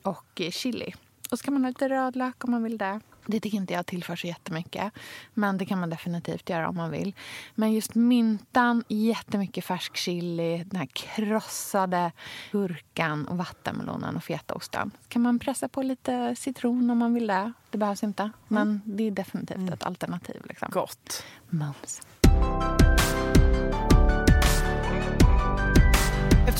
[0.03, 0.93] Och chili.
[1.31, 2.99] Och så kan man ha lite rödlök om man vill det.
[3.29, 4.93] Det tycker inte jag tillför så jättemycket.
[5.33, 7.15] Men det kan man definitivt göra om man vill.
[7.55, 12.11] Men just myntan, jättemycket färsk chili, den här krossade
[12.51, 14.91] gurkan och vattenmelonen och fetaosten.
[15.07, 17.53] Kan man pressa på lite citron om man vill det.
[17.69, 18.31] Det behövs inte.
[18.47, 20.41] Men det är definitivt ett alternativ.
[20.45, 20.69] Liksom.
[20.71, 21.23] Gott.
[21.49, 22.01] Mums.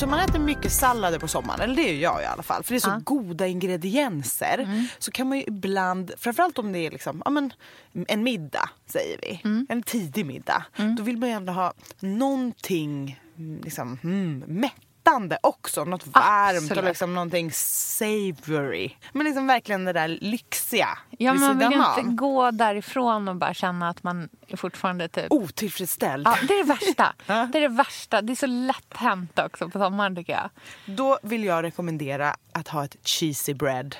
[0.00, 2.72] Eftersom man äter mycket sallader på sommaren, eller det gör jag i alla fall, för
[2.72, 3.00] det är så Ja.
[3.04, 4.84] goda ingredienser, Mm.
[4.98, 7.52] så kan man ju ibland, framförallt om det är liksom, ja, men,
[8.08, 9.66] en middag säger vi, Mm.
[9.68, 10.64] en tidig middag,
[10.96, 14.44] då vill man ju ändå ha någonting mm, liksom, mm,
[15.04, 15.84] mättande också.
[15.84, 16.84] Något varmt och Absolut.
[16.84, 18.90] liksom någonting savory.
[19.12, 22.14] Men liksom verkligen det där lyxiga Ja, man vill inte av.
[22.14, 25.26] gå därifrån och bara känna att man är fortfarande typ...
[25.30, 26.26] Otillfredsställd.
[26.26, 27.12] Ja, det är det värsta.
[27.26, 27.48] Ja.
[27.52, 28.22] Det är det värsta.
[28.22, 30.50] Det är så lätt hänt också på sommaren tycker jag.
[30.96, 33.96] Då vill jag rekommendera att ha ett cheesy bread.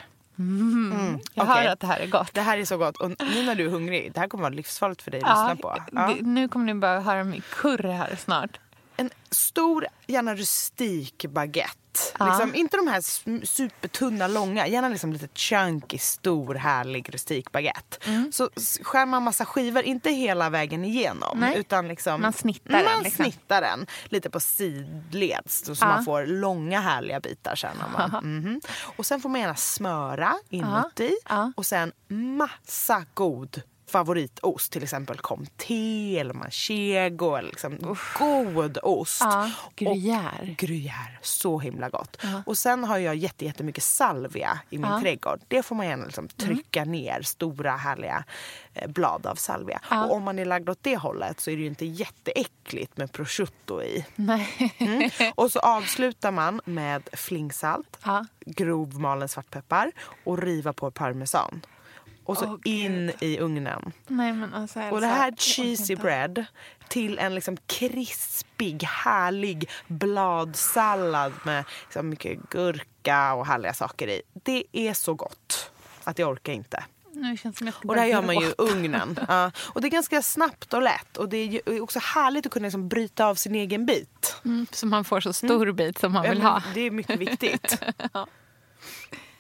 [1.35, 1.55] Jag Okej.
[1.65, 2.35] hör att det här är gott.
[2.35, 2.97] Det här är så gott.
[2.97, 5.57] Och nu när du är hungrig, det här kommer vara livsfarligt för dig att lyssna
[5.57, 5.77] på.
[5.93, 6.15] Ja.
[6.21, 8.59] Nu kommer ni bara höra mig kurr här snart.
[9.01, 11.77] En stor, gärna rustik baguette.
[12.19, 12.27] Ja.
[12.27, 13.01] Liksom, inte de här
[13.47, 14.67] supertunna, långa.
[14.67, 17.97] Gärna liksom lite chunky, stor, härlig rustik baguette.
[18.07, 18.33] Mm.
[18.33, 18.51] Så
[18.83, 21.39] skär man massa skivor, inte hela vägen igenom.
[21.39, 21.59] Nej.
[21.59, 23.25] Utan liksom, Man snittar den, Man liksom.
[23.25, 25.65] snittar den lite på sidleds.
[25.65, 25.87] Så, Ja.
[25.87, 27.77] man får långa härliga bitar sen.
[27.93, 28.11] Man.
[28.41, 28.61] Mhm.
[28.97, 31.15] Och sen får man gärna smöra inuti.
[31.29, 31.53] Ja.
[31.57, 34.73] Och sen massa god favoritost.
[34.73, 37.35] Till exempel comté eller manchego.
[37.37, 39.21] Eller liksom god ost.
[39.25, 40.57] Ja, Och gruyère.
[40.57, 42.17] Gruyère, så himla gott.
[42.47, 45.41] Och sen har jag jätte, jättemycket salvia i min trädgård.
[45.49, 48.25] Det får man gärna liksom trycka ner, stora härliga
[48.75, 49.81] eh, blad av salvia.
[49.91, 50.05] Ja.
[50.05, 53.13] Och om man är lagd åt det hållet så är det ju inte jätteäckligt med
[53.13, 54.05] prosciutto i.
[54.17, 55.11] Mm.
[55.35, 58.27] Och så avslutar man med flingsalt, Ja.
[58.47, 59.93] grov malen svartpeppar
[60.25, 61.61] och riva på parmesan.
[62.31, 63.93] Och så Åh, in i ugnen.
[64.07, 66.45] Nej, men alltså, Och det här cheesy bread
[66.89, 74.23] till en liksom krispig, härlig bladsallad med liksom mycket gurka och härliga saker i.
[74.33, 75.71] Det är så gott
[76.05, 76.85] att jag orkar inte.
[77.13, 79.19] Nu känns det som jag Och börja gör man ju i ugnen.
[79.29, 79.51] Ja.
[79.59, 81.17] Och det är ganska snabbt och lätt.
[81.17, 84.37] Och det är också härligt att kunna liksom bryta av sin egen bit.
[84.45, 86.63] Mm, så man får så stor bit som man Ja, vill men ha.
[86.75, 87.83] Det är mycket viktigt.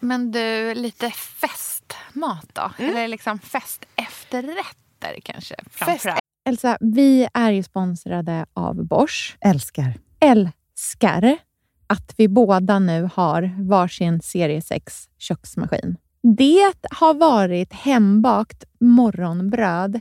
[0.00, 2.72] Men du, lite festmat då?
[2.78, 2.90] Mm.
[2.90, 5.54] Eller liksom fest efterrätter kanske?
[5.70, 6.06] Fest.
[6.48, 9.36] Elsa, vi är ju sponsrade av Bosch.
[9.40, 9.94] Älskar.
[10.20, 11.38] Älskar
[11.86, 15.96] att vi båda nu har varsin serie 6 köksmaskin.
[16.22, 20.00] Det har varit hembakt morgonbröd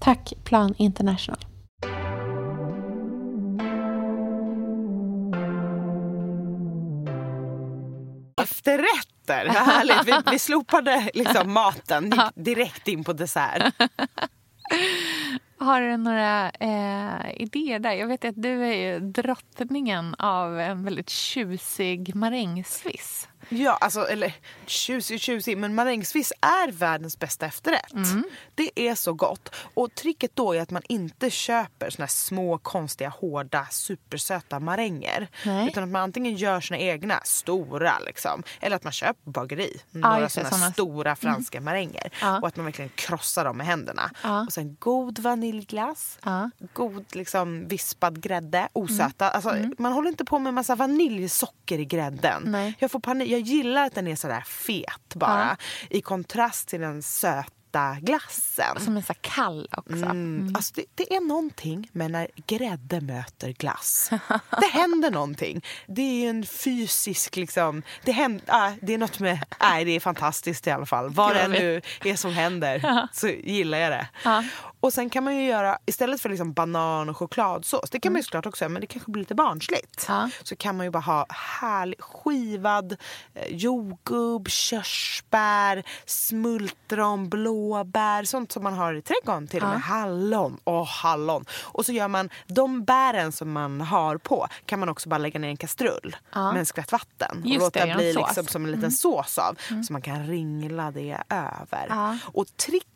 [0.00, 1.38] Tack Plan International.
[8.42, 10.06] Efterrätter, vad härligt.
[10.06, 13.74] Vi, vi slopade liksom maten, gick direkt in på dessert.
[15.58, 17.92] Har du några eh, idéer där?
[17.92, 23.28] Jag vet att du är ju drottningen av en väldigt tjusig marängsviss.
[23.52, 24.34] Ja, alltså, eller
[24.66, 27.92] tjusig och tjusig, men marängsviss är världens bästa efterrätt.
[28.54, 29.54] Det är så gott.
[29.74, 35.28] Och tricket då är att man inte köper såna här små, konstiga, hårda, supersöta maränger.
[35.46, 35.68] Nej.
[35.68, 38.42] Utan att man antingen gör sina egna, stora liksom.
[38.60, 39.80] Eller att man köper på bageri.
[39.90, 40.72] Några det, såna såna.
[40.72, 42.10] stora franska maränger.
[42.20, 42.38] Ja.
[42.40, 44.10] Och att man verkligen krossar dem med händerna.
[44.22, 44.42] Ja.
[44.46, 46.18] Och sen god vaniljglass.
[46.72, 49.28] God liksom vispad grädde, osöta.
[49.30, 52.42] Alltså, Man håller inte på med massa vaniljsocker i grädden.
[52.46, 52.74] Nej.
[52.78, 53.39] Jag får panik.
[53.40, 55.56] Jag gillar att den är sådär fet bara.
[55.90, 58.80] I kontrast till den söta glassen.
[58.80, 60.04] Som är så kall också.
[60.04, 60.52] Mm.
[60.54, 64.10] Alltså det, det är någonting med när grädde möter glass.
[64.60, 65.64] Det händer någonting.
[65.86, 67.82] Det är en fysisk liksom...
[68.04, 69.44] Det, händer, ah, det är något med...
[69.60, 71.10] Nej, det är fantastiskt i alla fall.
[71.10, 74.08] Vad det nu är som händer så gillar jag det.
[74.24, 74.44] Ja.
[74.80, 78.18] Och sen kan man ju göra, istället för liksom banan och chokladsås, det kan man
[78.18, 80.04] ju såklart också göra men det kanske blir lite barnsligt.
[80.08, 80.30] Ja.
[80.42, 82.96] Så kan man ju bara ha härlig skivad
[83.34, 89.80] eh, jordgubb, körsbär, smultron, blåbär, sånt som man har i trädgården till och med.
[89.80, 91.44] Hallon, åh hallon.
[91.62, 95.40] Och så gör man de bären som man har på kan man också bara lägga
[95.40, 98.64] ner i en kastrull med en skvätt vatten och Just låta det, bli liksom som
[98.64, 99.58] en liten sås av.
[99.86, 102.18] Så man kan ringla det över.
[102.22, 102.46] Och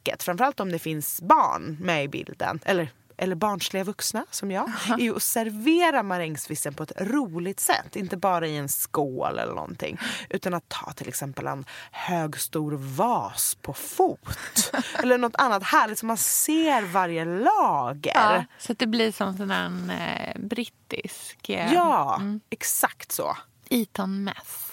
[0.04, 4.70] tricket, framförallt om det finns barn med i bilden, eller eller barnsliga vuxna som jag,
[4.88, 7.96] är ju att servera marängsvissen på ett roligt sätt.
[7.96, 9.98] Inte bara i en skål eller någonting.
[10.30, 14.72] Utan att ta till exempel en hög stor vas på fot.
[15.02, 18.12] eller något annat härligt så man ser varje lager.
[18.14, 23.36] Ja, så att det blir som sån här eh, brittisk eh, Ja, exakt så.
[23.70, 24.63] Eton mess.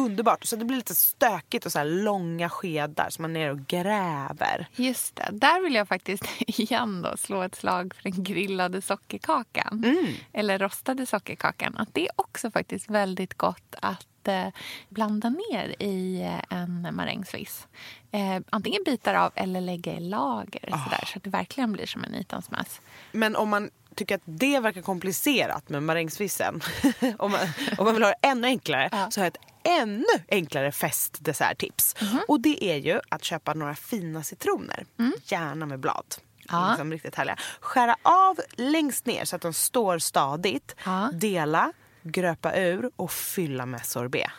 [0.00, 0.44] Underbart.
[0.44, 4.66] Så det blir lite stökigt och så här långa skedar som man är och gräver.
[4.76, 5.28] Just det.
[5.32, 9.84] Där vill jag faktiskt igen då slå ett slag för den grillade sockerkakan.
[9.84, 10.14] Mm.
[10.32, 11.76] Eller rostade sockerkakan.
[11.76, 14.46] Att det är också faktiskt väldigt gott att eh,
[14.88, 17.66] blanda ner i eh, en marängsviss.
[18.10, 20.84] Eh, antingen bitar av eller lägga i lager Ah.
[20.84, 22.80] sådär, så att det verkligen blir som en Etans mess.
[23.12, 26.60] Men om man tycker att det verkar komplicerat med marängsvissen,
[27.18, 27.40] om, man,
[27.78, 31.96] om man vill ha det ännu enklare, så har jag ett ännu enklare festdesserttips.
[32.02, 32.20] Mhm.
[32.28, 34.86] Och det är ju att köpa några fina citroner,
[35.24, 36.04] gärna med blad.
[36.50, 36.62] Mm.
[36.62, 36.70] Ja.
[36.70, 37.36] Liksom riktigt härliga.
[37.60, 40.76] Skära av längst ner så att de står stadigt.
[40.84, 41.10] Ja.
[41.12, 41.72] Dela,
[42.02, 44.30] gröpa ur och fylla med sorbet.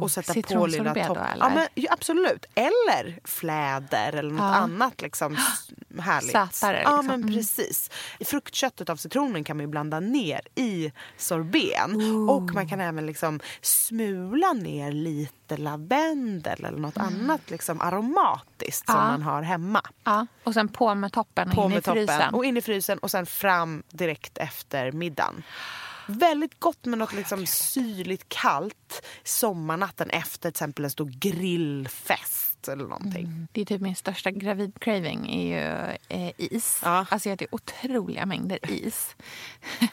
[0.00, 1.18] och sätta på lilla topp.
[1.38, 2.44] Ja, men, ja, absolut.
[2.54, 4.54] Eller fläder eller något Ja.
[4.54, 5.36] annat liksom,
[5.98, 6.32] härligt.
[6.32, 7.06] Sötare, Ja, liksom.
[7.06, 7.34] men Mm.
[7.34, 7.90] precis.
[8.24, 12.28] Fruktköttet av citronen kan man blanda ner i sorbeten.
[12.28, 18.94] Och man kan även liksom smula ner lite lavendel eller något annat liksom aromatiskt som
[18.96, 19.06] Mm.
[19.06, 19.12] Ja.
[19.12, 19.82] man har hemma.
[20.04, 22.34] Ja, och sen på med toppen och På in i frysen.
[22.34, 25.42] och in i frysen och sen fram direkt efter middagen.
[26.18, 32.84] Väldigt gott med något liksom syrligt kallt sommarnatten efter till exempel en stor grillfest eller
[32.84, 33.48] någonting.
[33.52, 36.80] Det är typ min största gravid-craving är ju eh, is.
[36.84, 37.06] Ja.
[37.10, 39.16] Alltså jag äter otroliga mängder is.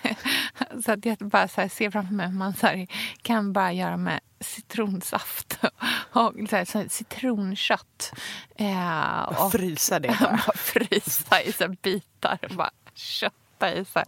[0.85, 2.87] så att jag bara så här ser framför mig att man så här
[3.21, 5.59] kan bara göra med citronsaft
[6.11, 8.13] och så här, så citronkött.
[8.55, 10.53] Eh, och Frysa det bara bara.
[10.55, 14.03] frysa i så bitar och bara kötta i så.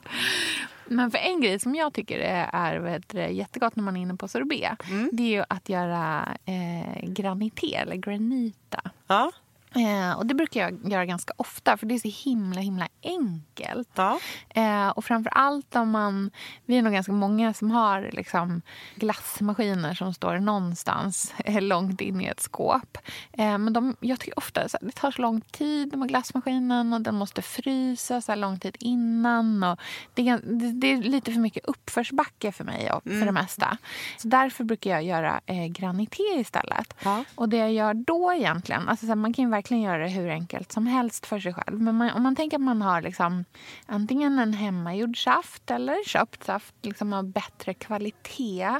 [0.92, 4.16] Men för en grej som jag tycker är, är vet, jättegott när man är inne
[4.16, 4.72] på sorbet
[5.12, 8.82] det är ju att göra eh, granité eller granita.
[9.08, 9.32] Ja.
[9.76, 13.90] Eh, och det brukar jag göra ganska ofta för det är så himla himla enkelt.
[13.96, 14.20] Ja.
[14.50, 16.32] Eh, och framför allt om man...
[16.66, 18.62] Vi är nog ganska många som har liksom,
[18.96, 22.98] glassmaskiner som står någonstans eh, långt in i ett skåp.
[23.34, 27.02] Eh, men de, jag tycker ofta att det tar så lång tid med glassmaskinen och
[27.02, 29.64] den måste frysas så lång tid innan.
[29.64, 29.80] Och
[30.14, 33.78] det, är, det, det är lite för mycket uppförsbacke för mig och, för det mesta.
[34.18, 36.94] Så därför brukar jag göra eh, granité istället.
[37.04, 37.24] Ja.
[37.36, 40.30] Och det jag gör då egentligen, alltså så här, man kan verkligen göra det hur
[40.30, 41.82] enkelt som helst för sig själv.
[41.82, 43.45] Men man, om man tänker att man har liksom,
[43.86, 48.80] antingen en hemmagjord saft eller köpt saft liksom av bättre kvalitet.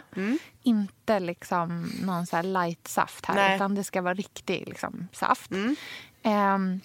[0.64, 3.56] Inte liksom någon så här light saft här, Nej.
[3.56, 5.52] utan det ska vara riktig liksom, saft.
[6.24, 6.80] Ehm,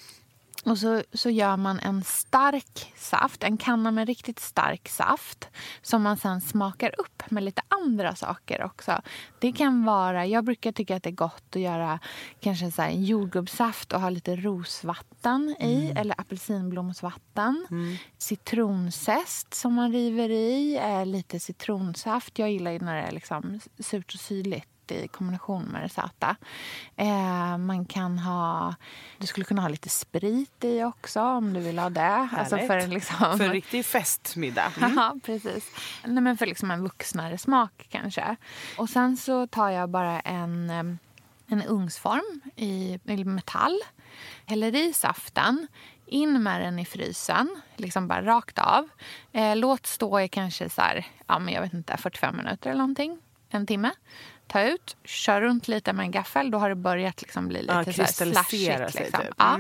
[0.67, 5.49] och så, så gör man en stark saft, en kanna med riktigt stark saft
[5.83, 9.03] som man sen smakar upp med lite andra saker också.
[9.39, 11.99] Det kan vara, jag brukar tycka att det är gott att göra
[12.41, 17.67] kanske så en jordgubbssaft och ha lite rosvatten i eller apelsinblomsvatten.
[18.19, 22.39] Citronzest som man river i, eh, lite citronsaft.
[22.39, 26.37] Jag gillar ju när det är liksom surt och syrligt i kombination med det söta.
[26.97, 28.75] Eh, man kan ha...
[29.19, 32.29] Du skulle kunna ha lite sprit i också om du vill ha det.
[32.37, 34.73] Alltså för en liksom, För en riktig festmiddag.
[34.77, 34.93] Mm.
[34.97, 35.71] Ja, precis.
[36.05, 38.37] Nej, men för liksom en vuxnare smak kanske.
[38.79, 40.99] Och sen så tar jag bara en, em,
[41.47, 43.79] en ugnsform i i metall.
[44.47, 45.67] Häller i saften.
[46.09, 48.89] In med den i frysen, liksom bara rakt av.
[49.33, 52.79] Eh, låt stå i kanske så här, ja, men jag vet inte, 45 minuter eller
[52.79, 53.19] någonting.
[53.51, 53.91] En timme.
[54.47, 56.51] Ta ut, kör runt lite med en gaffel.
[56.51, 58.95] Då har det börjat liksom bli lite Ja, så här slashigt.
[58.95, 59.21] Liksom.
[59.21, 59.35] typ.
[59.39, 59.59] Ja.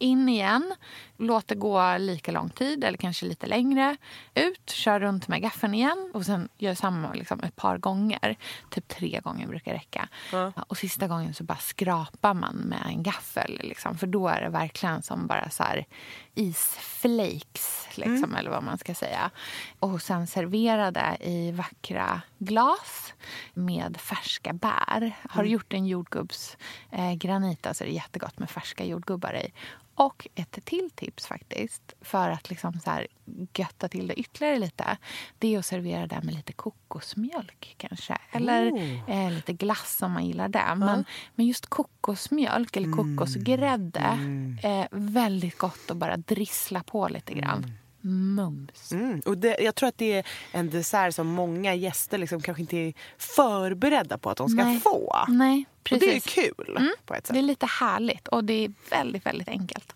[0.00, 0.12] Mm.
[0.12, 0.74] In igen,
[1.16, 3.96] låt det gå lika lång tid eller kanske lite längre.
[4.34, 8.36] Ut, kör runt med gaffeln igen och sen gör samma liksom, ett par gånger.
[8.70, 10.08] Typ tre gånger brukar räcka.
[10.32, 10.52] Ja.
[10.68, 13.60] Och sista gången så bara skrapar man med en gaffel.
[13.64, 15.86] Liksom, för då är det verkligen som bara så här
[16.34, 18.34] isflakes, liksom, Mm.
[18.36, 19.30] eller vad man ska säga.
[19.78, 23.14] Och sen servera det i vackra glas
[23.54, 25.16] med färska bär.
[25.30, 25.44] Har Mm.
[25.46, 29.52] du gjort en jordgubbsgranita eh, så är det jättegott med färska jordgubbar i.
[29.98, 33.06] Och ett till tips faktiskt, för att liksom så här
[33.54, 34.96] götta till det ytterligare lite,
[35.38, 38.18] det är att servera det med lite kokosmjölk kanske.
[38.32, 39.10] Eller Oh.
[39.10, 40.74] eh, lite glass om man gillar det.
[40.76, 44.18] Men, men just kokosmjölk eller kokosgrädde,
[44.62, 47.72] eh, väldigt gott att bara drissla på lite grann.
[48.06, 48.92] Mums.
[48.92, 49.20] Mm.
[49.26, 52.76] Och det, jag tror att det är en dessert som många gäster liksom kanske inte
[52.76, 54.80] är förberedda på att de ska Nej.
[54.80, 55.24] få.
[55.28, 56.02] Nej, Och precis.
[56.08, 56.20] Mm.
[56.24, 57.34] det är kul på ett sätt.
[57.34, 59.94] Det är lite härligt och det är väldigt, väldigt enkelt.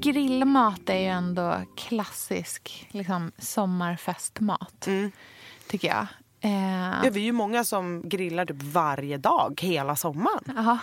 [0.00, 5.12] Grillmat är ju ändå klassisk liksom, sommarfestmat, Mm.
[5.68, 6.06] tycker jag.
[6.40, 10.44] Eh, Ja, vi är ju många som grillar typ varje dag hela sommaren.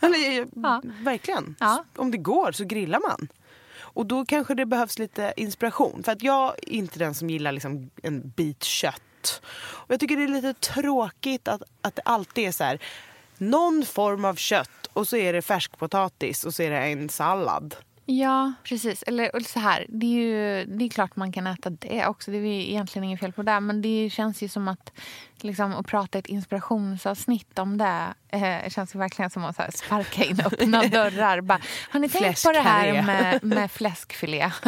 [0.00, 0.82] Eller, Ja.
[1.00, 1.56] Verkligen.
[1.60, 1.84] Ja.
[1.96, 3.28] Om det går så grillar man.
[3.80, 6.02] Och då kanske det behövs lite inspiration.
[6.02, 9.42] För att jag är inte den som gillar liksom en bit kött.
[9.56, 12.78] Och jag tycker det är lite tråkigt att, att det alltid är så här.
[13.38, 17.74] Någon form av kött och så är det färskpotatis och så är det en sallad.
[18.06, 19.02] Ja, precis.
[19.02, 22.30] Eller så här, det är ju det är klart man kan äta det också.
[22.30, 23.60] Det är ju egentligen inget fel på det.
[23.60, 24.92] Men det känns ju som att,
[25.40, 29.70] liksom, att prata ett inspirationsavsnitt om det eh, känns ju verkligen som att så här,
[29.70, 31.40] sparka in öppna dörrar.
[31.40, 34.50] Bara, har ni tänkt på det här med, med fläskfilé?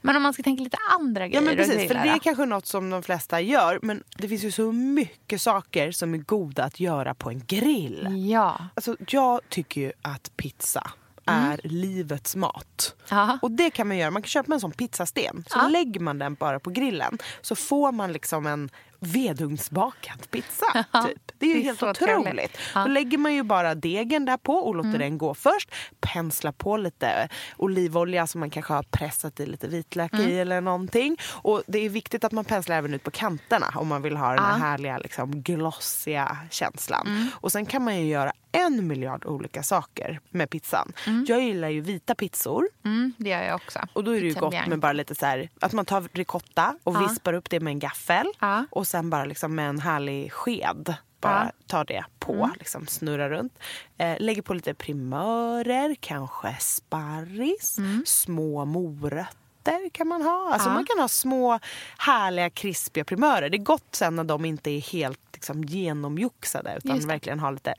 [0.00, 2.46] men om man ska tänka lite andra grejer Ja men precis, för det är kanske
[2.46, 3.78] något som de flesta gör.
[3.82, 8.26] Men det finns ju så mycket saker som är goda att göra på en grill.
[8.30, 8.60] Ja.
[8.74, 10.90] Alltså, jag tycker ju att pizza
[11.30, 12.94] är livets mat.
[13.10, 13.38] Ja.
[13.42, 14.10] Och det kan man göra.
[14.10, 15.44] Man kan köpa en sån pizzasten.
[15.48, 15.68] Så Ja.
[15.68, 17.18] lägger man den bara på grillen.
[17.40, 18.70] Så får man liksom en
[19.02, 20.66] vedugnsbakad pizza.
[21.06, 21.32] Typ.
[21.38, 22.58] Det är ju det är helt otroligt.
[22.74, 22.80] Ja.
[22.80, 25.00] Då lägger man ju bara degen där på och låter Mm.
[25.00, 25.70] den gå först.
[26.00, 30.28] Pensla på lite olivolja som man kanske har pressat i lite vitlök Mm.
[30.28, 31.16] i eller någonting.
[31.30, 34.28] Och det är viktigt att man penslar även ut på kanterna om man vill ha
[34.28, 34.54] den här Ja.
[34.56, 34.60] Mm.
[34.66, 37.30] härliga liksom, glossiga känslan.
[37.34, 40.92] Och sen kan man ju göra en miljard olika saker med pizzan.
[41.26, 42.68] Jag gillar ju vita pizzor.
[42.84, 43.80] Mm, det gör jag också.
[43.92, 46.08] Och då är det ju Pizza gott med bara lite så här, att man tar
[46.12, 47.00] ricotta och Ja.
[47.08, 48.26] vispar upp det med en gaffel.
[48.40, 48.64] Ja.
[48.70, 51.52] Och sen bara liksom med en härlig sked bara Ja.
[51.66, 52.50] tar det på, Mm.
[52.58, 53.58] liksom snurrar runt.
[53.98, 58.02] Eh, lägger på lite primörer, kanske sparris, Mm.
[58.06, 60.52] små morötter kan man ha.
[60.52, 60.74] Alltså Ja.
[60.74, 61.58] man kan ha små
[61.98, 63.50] härliga krispiga primörer.
[63.50, 67.74] Det är gott sen när de inte är helt liksom, genomjoxade utan verkligen har lite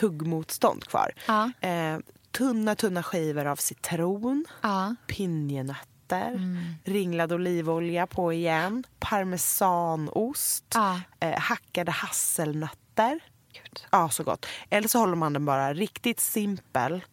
[0.00, 1.12] tuggmotstånd kvar.
[1.26, 1.50] Ja.
[1.68, 1.98] Eh,
[2.30, 4.94] tunna tunna skivor av citron Ja.
[5.06, 6.74] pinjenötter, Mm.
[6.84, 11.00] ringlad olivolja på igen, parmesanost, Ja.
[11.20, 13.20] eh, hackade hasselnötter.
[13.52, 13.80] Gud.
[13.92, 14.46] Ja, så gott.
[14.70, 17.04] Eller så håller man den bara riktigt simpel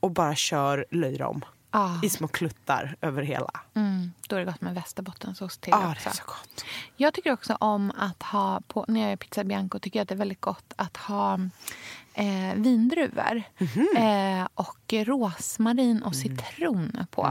[0.00, 2.00] och bara kör löjrom Ja.
[2.02, 3.50] i små kluttar över hela.
[3.74, 6.08] Mm, då är det gott med västerbottensost till det också.
[6.08, 6.64] är så gott.
[6.96, 10.08] Jag tycker också om att ha, på, när jag gör pizza bianco, tycker jag att
[10.08, 11.34] det är väldigt gott att ha
[12.14, 13.42] eh, vindruvor.
[13.58, 13.86] Mhm.
[13.96, 16.02] Eh, och rosmarin Mm.
[16.02, 17.26] och citron på.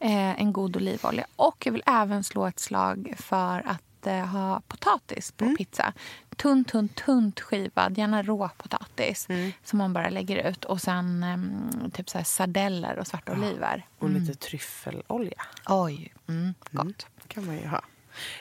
[0.00, 1.26] Eh, en god olivolja.
[1.36, 5.52] Och jag vill även slå ett slag för att eh, ha potatis Mm.
[5.52, 5.92] på pizza.
[6.36, 9.52] Tunt, tunt, tunt skivad, gärna råpotatis Mm.
[9.64, 10.64] som man bara lägger ut.
[10.64, 13.86] Och sen eh, typ så här sardeller och svarta oliver.
[13.98, 17.06] Och lite tryffelolja Oj, mm, gott.
[17.28, 17.82] kan man ju ha.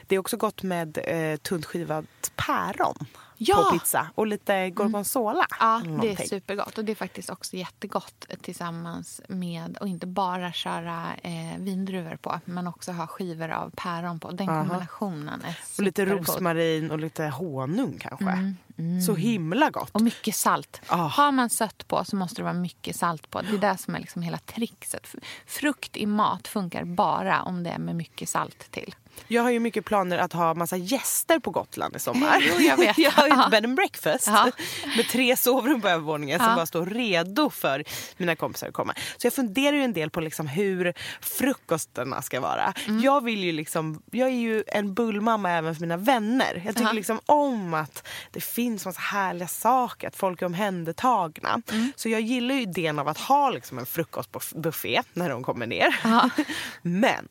[0.07, 2.05] Det är också gott med eh, tunt skivat
[2.36, 2.95] päron
[3.41, 3.55] Ja!
[3.55, 5.45] på pizza och lite gorgonzola.
[5.59, 6.77] Ja, det är supergott.
[6.77, 12.39] Och det är faktiskt också jättegott tillsammans med att inte bara köra eh, vindruvor på,
[12.45, 14.31] men också ha skivor av päron på.
[14.31, 18.53] Den kombinationen är Och lite rosmarin och lite honung kanske.
[18.77, 19.89] Mm, Så himla gott.
[19.91, 20.81] Och mycket salt.
[20.87, 20.95] Ah.
[21.07, 23.41] Har man sött på så måste det vara mycket salt på.
[23.41, 25.07] Det är det som är liksom hela trixet.
[25.45, 28.95] Frukt i mat funkar bara om det är med mycket salt till.
[29.28, 32.38] Jag har ju mycket planer att ha massa gäster på Gotland i sommar.
[32.49, 32.97] Jo, jag vet.
[32.97, 34.51] jag har ju ett bed and breakfast Ja.
[34.97, 37.84] med tre sovrum på övervåningen som bara står redo för
[38.17, 38.93] mina kompisar att komma.
[39.17, 42.74] Så jag funderar ju en del på liksom hur frukosterna ska vara.
[42.88, 43.01] Mm.
[43.01, 46.61] Jag vill ju liksom, jag är ju en bullmamma även för mina vänner.
[46.65, 46.93] Jag tycker Ja.
[46.93, 51.61] liksom om att det finns massa härliga saker, att folk är omhändertagna.
[51.72, 51.91] Mm.
[51.95, 55.99] Så jag gillar ju idén av att ha liksom en frukostbuffé när de kommer ner.
[56.82, 57.30] Men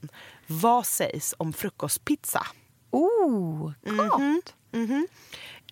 [0.51, 2.46] vad sägs om frukostpizza?
[2.90, 3.72] Oh,
[4.09, 4.55] gott!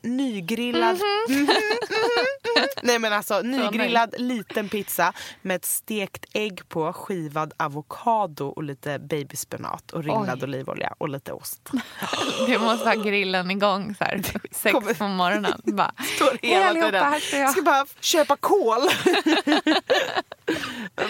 [0.07, 0.97] Nygrillad...
[1.29, 1.57] Mhm, mhm, mhm.
[2.83, 8.99] Nej men alltså nygrillad liten pizza med ett stekt ägg på, skivad avokado och lite
[8.99, 10.45] babyspenat och ringlad Oj.
[10.45, 11.71] olivolja och lite ost.
[12.47, 15.61] Du måste ha grillen igång så här, sex Kommer- på morgonen.
[15.65, 16.95] Bara, står hela tiden.
[17.05, 18.81] här står Jag ska bara köpa kol.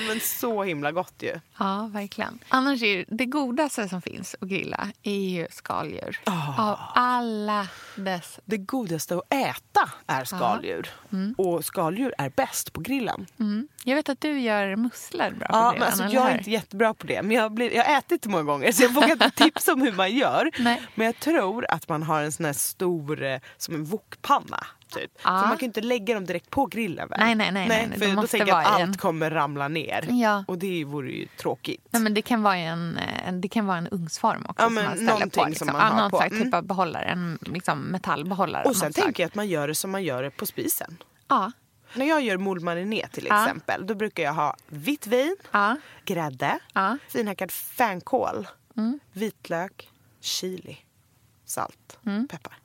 [0.08, 1.40] men så himla gott ju.
[1.58, 2.38] Ja, verkligen.
[2.48, 6.20] Annars är det godaste som finns att grilla är ju skaldjur.
[6.58, 8.40] Av alla dess...
[8.44, 10.90] Det godaste att äta är skaldjur.
[11.36, 13.26] Och skaldjur är bäst på grillen.
[13.40, 13.68] Mm.
[13.84, 16.50] Jag vet att du gör musslor bra på Ja, grillen, men alltså, jag är inte
[16.50, 17.22] jättebra på det.
[17.22, 19.80] Men jag, blir, jag har ätit det många gånger så jag vågar inte tipsa om
[19.80, 20.50] hur man gör.
[20.58, 20.82] Nej.
[20.94, 24.66] Men jag tror att man har en sån här stor, eh, som en wokpanna.
[24.90, 25.10] Typ.
[25.16, 25.22] Ja.
[25.22, 27.18] För man kan ju inte lägga dem direkt på grillen väl?
[27.20, 27.98] Nej, nej, nej, nej, nej.
[27.98, 30.06] för då tänker jag att allt en- kommer ramla ner.
[30.10, 30.44] Ja.
[30.48, 31.86] Och det vore ju tråkigt.
[31.90, 34.62] Nej, men det kan vara en, eh, en, det kan vara en ugnsform också.
[34.62, 35.68] Ja, som man ställer någonting på, liksom.
[35.68, 36.16] som man ja, någon på.
[36.16, 36.44] slags Mm.
[36.44, 37.04] typ av behållare.
[37.04, 38.64] En liksom, metallbehållare.
[38.64, 40.96] Och sen tänker jag att man gör det som man gör det på spisen.
[41.28, 41.52] Ja.
[41.94, 43.42] När jag gör moules till Ja.
[43.44, 45.76] exempel, då brukar jag ha vitt vin, Ja.
[46.04, 46.98] grädde, Ja.
[47.08, 49.00] finhackad fänkål, Mm.
[49.12, 49.88] vitlök,
[50.20, 50.76] chili,
[51.44, 51.98] salt,
[52.30, 52.58] peppar.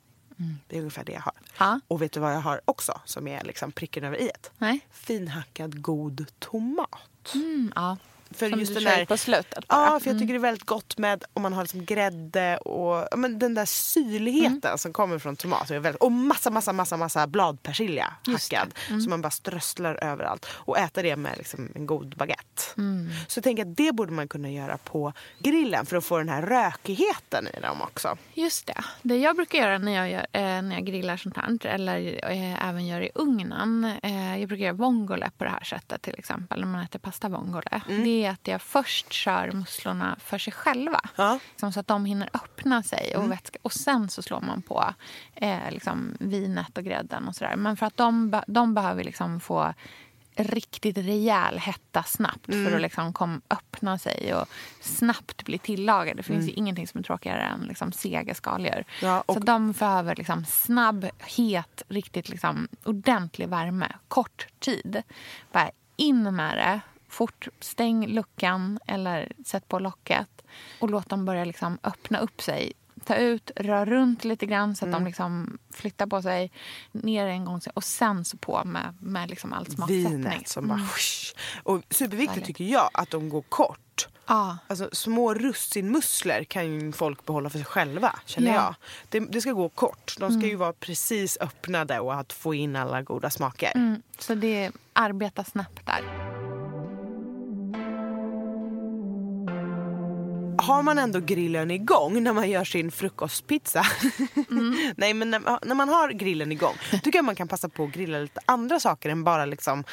[0.68, 1.32] Det är ungefär det jag har.
[1.32, 1.48] Mm.
[1.58, 1.80] Ja.
[1.88, 4.30] Och vet du vad jag har också som är liksom pricken över i?
[4.58, 4.80] Nej.
[4.90, 7.32] Finhackad god tomat.
[7.34, 7.96] Mm, ja.
[8.36, 9.84] För Som just du den där, på slutet bara.
[9.92, 13.18] Ja, för jag tycker det är väldigt gott med om man har liksom grädde och
[13.18, 14.78] men den där syrligheten Mm.
[14.78, 15.74] som kommer från tomater.
[15.74, 18.74] är väldigt- Och massa, massa, massa, massa bladpersilja hackad.
[18.88, 19.00] Mm.
[19.00, 20.46] Som man bara strösslar överallt.
[20.50, 22.62] Och äta det med liksom en god baguette.
[22.76, 23.10] Mm.
[23.28, 26.28] Så jag tänker att det borde man kunna göra på grillen för att få den
[26.28, 28.16] här rökigheten i dem också.
[28.34, 28.84] Just det.
[29.02, 32.68] Det jag brukar göra när jag, gör, eh, när jag grillar sånt här, eller eh,
[32.68, 33.92] även gör i ugnen.
[34.02, 37.28] Eh, jag brukar göra vongole på det här sättet till exempel, när man äter pasta
[37.28, 37.80] vongole.
[37.88, 41.00] Det är att jag först kör musslorna för sig själva.
[41.16, 41.38] Ja.
[41.50, 43.58] Liksom så att de hinner öppna sig och vätska.
[43.62, 44.94] Och sen så slår man på
[45.34, 47.56] eh, liksom vinet och grädden och sådär.
[47.56, 49.74] Men för att de, de behöver liksom få
[50.36, 54.48] riktigt rejäl hetta snabbt för att liksom kom, öppna sig och
[54.80, 56.16] snabbt bli tillagade.
[56.16, 58.84] Det finns ju ingenting som är tråkigare än liksom sega skaldjur.
[59.02, 65.02] Ja, och- Så de behöver liksom snabb, het, riktigt liksom ordentlig värme, kort tid.
[65.52, 66.80] Bara in med det,
[67.12, 70.28] fort, stäng luckan eller sätt på locket
[70.80, 72.72] och låt dem börja liksom öppna upp sig.
[73.04, 76.50] Ta ut, rör runt lite grann så att de liksom flyttar på sig.
[76.92, 80.10] Ner en gång och sen så på med, med liksom all smaksättning.
[80.10, 80.74] Vinet som bara...
[80.74, 80.88] Mm.
[81.62, 84.08] Och superviktigt tycker jag att de går kort.
[84.26, 84.58] Ja.
[84.66, 88.54] Alltså, små russinmusslor kan folk behålla för sig själva, känner Ja.
[88.54, 88.74] jag.
[89.08, 90.14] Det, det ska gå kort.
[90.18, 93.72] De ska ju vara precis öppnade och att få in alla goda smaker.
[93.74, 96.32] Mm, så det är arbeta snabbt där.
[100.62, 103.86] Har man ändå grillen igång när man gör sin frukostpizza.
[104.96, 106.74] Nej men när, när man har grillen igång.
[107.02, 109.84] tycker jag man kan passa på att grilla lite andra saker än bara liksom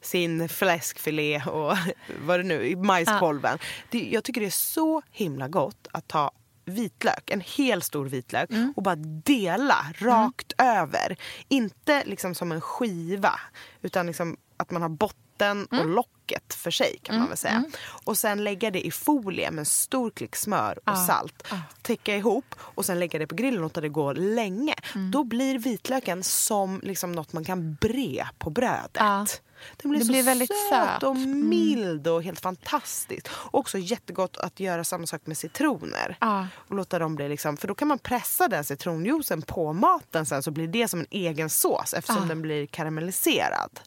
[0.00, 1.76] sin fläskfilé och
[2.20, 3.58] vad det nu är, majskolven.
[3.90, 6.30] Det, jag tycker det är så himla gott att ta
[6.64, 11.16] vitlök, en hel stor vitlök och bara dela rakt över.
[11.48, 13.40] Inte liksom som en skiva
[13.82, 15.25] utan liksom att man har botten
[15.70, 17.64] och locket för sig kan man väl säga.
[18.04, 21.42] Och sen lägga det i folie med en stor klick smör och salt.
[21.82, 24.74] Täcka ihop och sen lägga det på grillen och låta det gå länge.
[25.12, 29.42] Då blir vitlöken som liksom något man kan bre på brödet.
[29.76, 31.02] Den blir Det så blir väldigt söt söt.
[31.02, 31.48] och Mm.
[31.48, 33.28] mild och helt fantastiskt.
[33.32, 36.16] Och också jättegott att göra samma sak med citroner.
[36.20, 36.46] Ja.
[36.56, 40.42] Och låta dem bli liksom, för då kan man pressa den citronjuicen på maten sen
[40.42, 42.28] så blir det som en egen sås eftersom Ja.
[42.28, 43.80] den blir karamelliserad.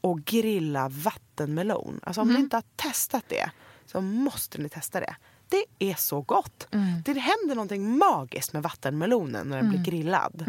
[0.00, 2.00] Och grilla vattenmelon.
[2.02, 3.50] Alltså om ni inte har testat det
[3.86, 5.16] så måste ni testa det.
[5.48, 6.68] Det är så gott.
[7.04, 10.44] Det händer någonting magiskt med vattenmelonen när den blir grillad.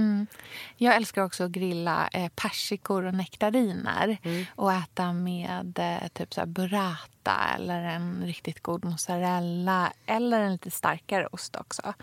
[0.77, 4.17] Jag älskar också att grilla eh, persikor och nektariner
[4.55, 10.71] och äta med eh, typ så burrata eller en riktigt god mozzarella eller en lite
[10.71, 11.93] starkare ost också.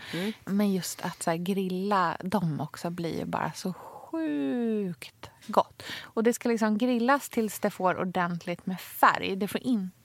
[0.45, 5.83] Men just att så här, grilla dem också blir bara så sjukt gott.
[6.01, 9.35] Och det ska liksom grillas tills det får ordentligt med färg.
[9.35, 9.96] Det får inte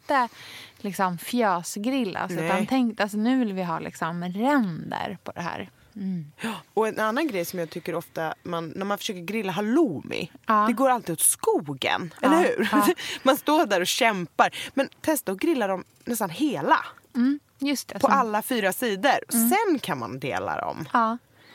[0.78, 2.30] liksom fjösgrillas.
[2.30, 2.44] Nej.
[2.46, 5.70] Utan tänk, alltså, nu vill vi ha liksom ränder på det här.
[5.96, 6.32] Mm.
[6.74, 10.64] Och en annan grej som jag tycker ofta, man, när man försöker grilla halloumi, Ja.
[10.66, 12.14] det går alltid åt skogen.
[12.20, 12.68] Ja, Eller hur?
[12.72, 12.86] ja.
[13.22, 14.56] Man står där och kämpar.
[14.74, 16.78] Men testa att grilla dem nästan hela.
[17.14, 17.94] Mm, just det.
[17.94, 19.18] På som- alla fyra sidor.
[19.28, 20.88] Sen kan man dela dem.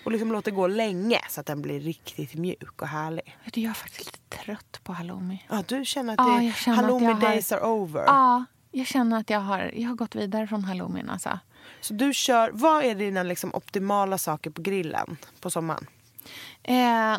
[0.05, 3.37] Och liksom låta det gå länge så att den blir riktigt mjuk och härlig.
[3.43, 4.16] Jag är faktiskt
[4.47, 5.45] trött på halloumi.
[5.49, 8.03] Ja, du känner att Ja, det känner att halloumi har- days are over.
[8.05, 11.09] Ja, jag känner att jag har, jag har gått vidare från halloumin.
[11.09, 11.39] Alltså.
[11.81, 15.87] Så du kör, vad är dina liksom optimala saker på grillen på sommaren?
[16.63, 16.73] Eh,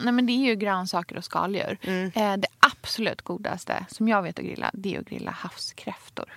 [0.05, 1.79] nej men det är ju grönsaker och skaldjur.
[1.83, 2.12] Mm.
[2.14, 6.33] Eh, det absolut godaste som jag vet att grilla det är att grilla havskräftor.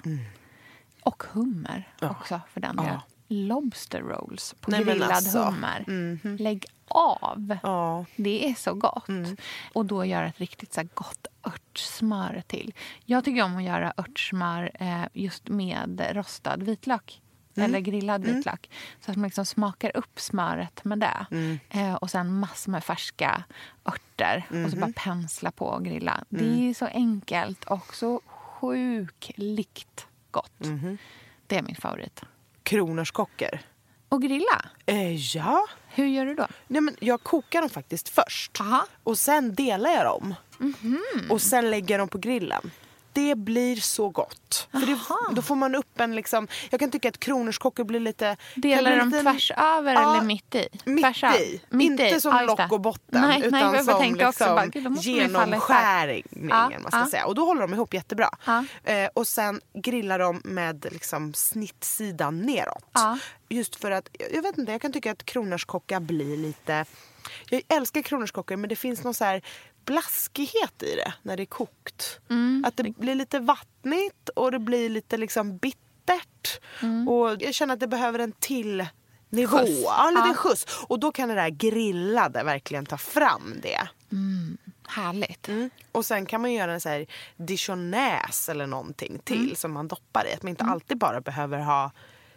[1.04, 2.90] Och hummer också för den delen.
[2.92, 3.02] Mm.
[3.08, 3.14] Ja.
[3.32, 5.44] Lobster rolls på Nej, grillad alltså.
[5.44, 5.86] hummer.
[6.38, 7.58] Lägg av.
[7.64, 8.06] Ja.
[8.16, 9.10] Det är så gott.
[9.74, 12.74] Och då göra ett riktigt så gott örtsmör till.
[13.06, 17.22] Jag tycker om att göra örtsmör eh, just med rostad vitlök.
[17.56, 18.70] Eller grillad vitlök.
[19.00, 21.26] Så att man liksom smakar upp smöret med det.
[21.70, 23.44] Eh, och sen massor med färska
[23.86, 24.46] örter.
[24.66, 26.24] Och så bara pensla på och grilla.
[26.30, 30.62] Det är så enkelt och så sjukligt gott.
[31.48, 32.24] Det är min favorit.
[32.64, 33.60] Kronärtskockor.
[34.10, 34.66] Och grilla?
[34.86, 35.66] Eh, ja.
[35.88, 36.48] Hur gör du då?
[36.68, 38.62] Nej, men jag kokar dem faktiskt först.
[38.62, 38.86] Aha.
[39.04, 40.36] Och sen delar jag dem.
[40.58, 41.02] Mhm.
[41.30, 42.72] Och sen lägger jag dem på grillen.
[43.14, 44.68] Det blir så gott.
[44.72, 45.00] För det,
[45.36, 46.48] då får man upp en liksom...
[46.70, 48.38] Jag kan tycka att kronärtskockor blir lite...
[48.56, 50.68] Delar de lite- tvärs över Ja, eller mitt i?
[50.86, 51.62] Mitt i.
[51.70, 52.22] Mitt inte i.
[52.22, 52.46] som det.
[52.46, 53.22] lock och botten.
[53.22, 56.82] Nej, utan nej, som tänkte också liksom bara, genomskärningen.
[56.82, 57.08] Man ska ja.
[57.12, 57.26] säga.
[57.26, 58.30] Och då håller de ihop jättebra.
[58.84, 62.86] Eh, och sen grillar de med liksom snittsidan neråt.
[63.50, 66.86] Just för att, jag vet inte, jag kan tycka att kronärtskocka blir lite...
[67.50, 69.42] Jag älskar kronärtskockor men det finns någon så här
[69.86, 72.20] blaskighet i det när det är kokt.
[72.30, 72.64] Mm.
[72.68, 76.60] Att det blir lite vattnigt och det blir lite liksom bittert.
[77.10, 78.86] Och jag känner att det behöver en till
[79.30, 79.58] nivå.
[79.58, 79.68] Mm.
[79.68, 79.82] Skjuts.
[79.84, 80.34] Ja, en liten Ja.
[80.36, 80.66] skjuts.
[80.88, 83.88] Och då kan det där grillade verkligen ta fram det.
[84.88, 85.48] Härligt.
[85.48, 85.70] Mm.
[85.92, 87.06] Och sen kan man göra en så här
[87.38, 89.56] dijonnaise eller någonting till Mm.
[89.56, 90.34] som man doppar i.
[90.34, 91.92] Att man inte alltid bara behöver ha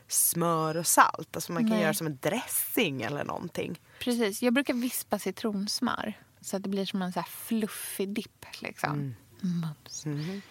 [0.08, 1.36] smör och salt.
[1.36, 1.82] Alltså man kan Nej.
[1.82, 3.80] göra som en dressing eller någonting.
[3.98, 4.42] Precis.
[4.42, 6.12] Jag brukar vispa citronsmör
[6.44, 8.46] så att det blir som en så fluffig dipp.
[8.60, 8.90] Liksom.
[8.92, 9.14] Mm.
[9.40, 10.06] Mums.
[10.06, 10.42] Mhm.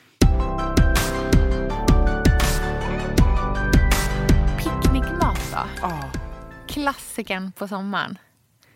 [4.58, 5.60] Picknickmat då?
[5.82, 6.12] Ja.
[6.68, 8.18] Klassikern på sommaren.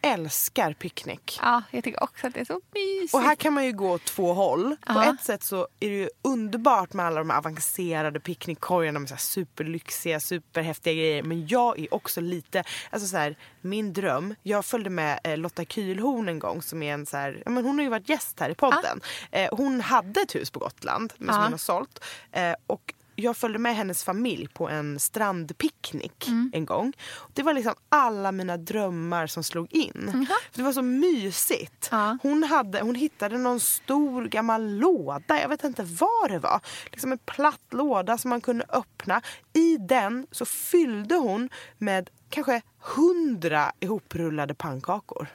[0.01, 1.39] Älskar picknick.
[1.41, 3.13] Ja, jag tycker också att det är så mysigt.
[3.13, 4.75] Och här kan man ju gå två håll.
[4.85, 5.13] På Ja.
[5.13, 10.19] ett sätt så är det ju underbart med alla de avancerade picknickkorgarna med så superlyxiga,
[10.19, 11.23] superhäftiga grejer.
[11.23, 14.35] Men jag är också lite, alltså så här, min dröm.
[14.43, 17.65] Jag följde med eh, Lotta Kylhorn en gång som är en så här, ja, men
[17.65, 19.01] hon har ju varit gäst här i podden.
[19.31, 21.43] Eh, hon hade ett hus på Gotland men som Ja.
[21.43, 22.03] hon har sålt.
[22.31, 26.51] Eh, och jag följde med hennes familj på en strandpicknick Mm.
[26.53, 26.93] en gång.
[27.33, 30.27] Det var liksom alla mina drömmar som slog in.
[30.51, 31.87] För det var så mysigt.
[31.91, 32.17] Ja.
[32.23, 36.59] Hon, hade, hon hittade någon stor gammal låda, jag vet inte vad det var.
[36.91, 39.21] Liksom en platt låda som man kunde öppna.
[39.53, 45.27] I den så fyllde hon med kanske hundra ihoprullade pannkakor.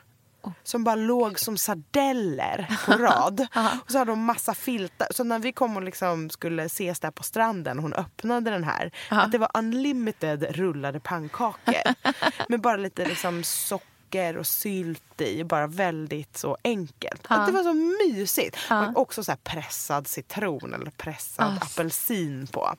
[0.62, 3.46] Som bara låg som sardeller på rad.
[3.84, 5.08] och så hade hon massa filtar.
[5.10, 8.64] Så när vi kom och liksom skulle ses där på stranden och hon öppnade den
[8.64, 8.92] här.
[9.08, 11.74] Att det var unlimited rullade pannkakor.
[12.48, 13.91] med bara lite liksom socker
[14.38, 15.44] och sylt i.
[15.44, 17.22] Bara väldigt så enkelt.
[17.28, 18.56] Att det var så mysigt.
[18.70, 22.74] Och också så pressad citron eller pressad apelsin på.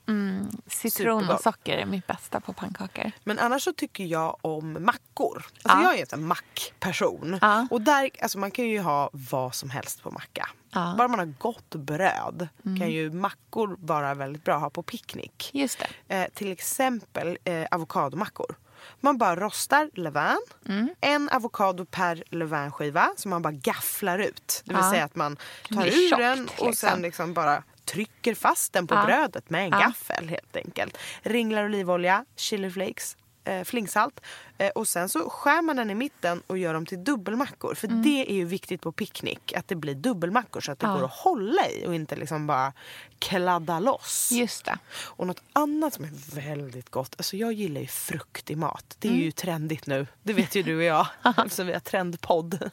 [0.66, 1.30] Citron Supergott.
[1.30, 3.10] och socker är mitt bästa på pannkakor.
[3.24, 5.36] Men annars så tycker jag om mackor.
[5.36, 5.82] Alltså Ja.
[5.82, 7.38] Jag är en sån mackperson.
[7.42, 7.66] Ja.
[7.70, 10.48] Och där, alltså man kan ju ha vad som helst på macka.
[10.72, 10.94] Ja.
[10.98, 15.50] Bara man har gott bröd kan ju mackor vara väldigt bra att ha på picknick.
[15.52, 15.78] Just.
[16.08, 18.56] Eh, till exempel eh, avokadomackor.
[19.00, 20.38] Man bara rostar levain.
[20.68, 20.88] Mm.
[21.00, 24.62] En avokado per levainskiva som man bara gafflar ut.
[24.64, 24.90] Det vill Ja.
[24.90, 25.36] säga att man
[25.74, 26.88] tar ur tjockt, den och liksom.
[26.90, 29.04] sen liksom bara trycker fast den på Ja.
[29.06, 30.98] brödet med en gaffel helt enkelt.
[31.22, 34.20] Ringlar olivolja, chiliflakes, eh, flingsalt.
[34.58, 37.74] Eh, och sen så skär man den i mitten och gör dem till dubbelmackor.
[37.74, 39.52] För det är ju viktigt på picknick.
[39.52, 40.94] Att det blir dubbelmackor så att det Mm.
[40.96, 41.00] Ja.
[41.00, 42.72] går att hålla i och inte liksom bara
[43.18, 44.28] kladda loss.
[44.32, 44.78] Just det.
[45.04, 47.14] Och något annat som är väldigt gott.
[47.18, 48.96] Alltså jag gillar ju frukt i mat.
[48.98, 49.24] Det är Mm.
[49.24, 50.06] ju trendigt nu.
[50.22, 51.06] Det vet ju du och jag.
[51.38, 52.70] eftersom vi har trendpodd.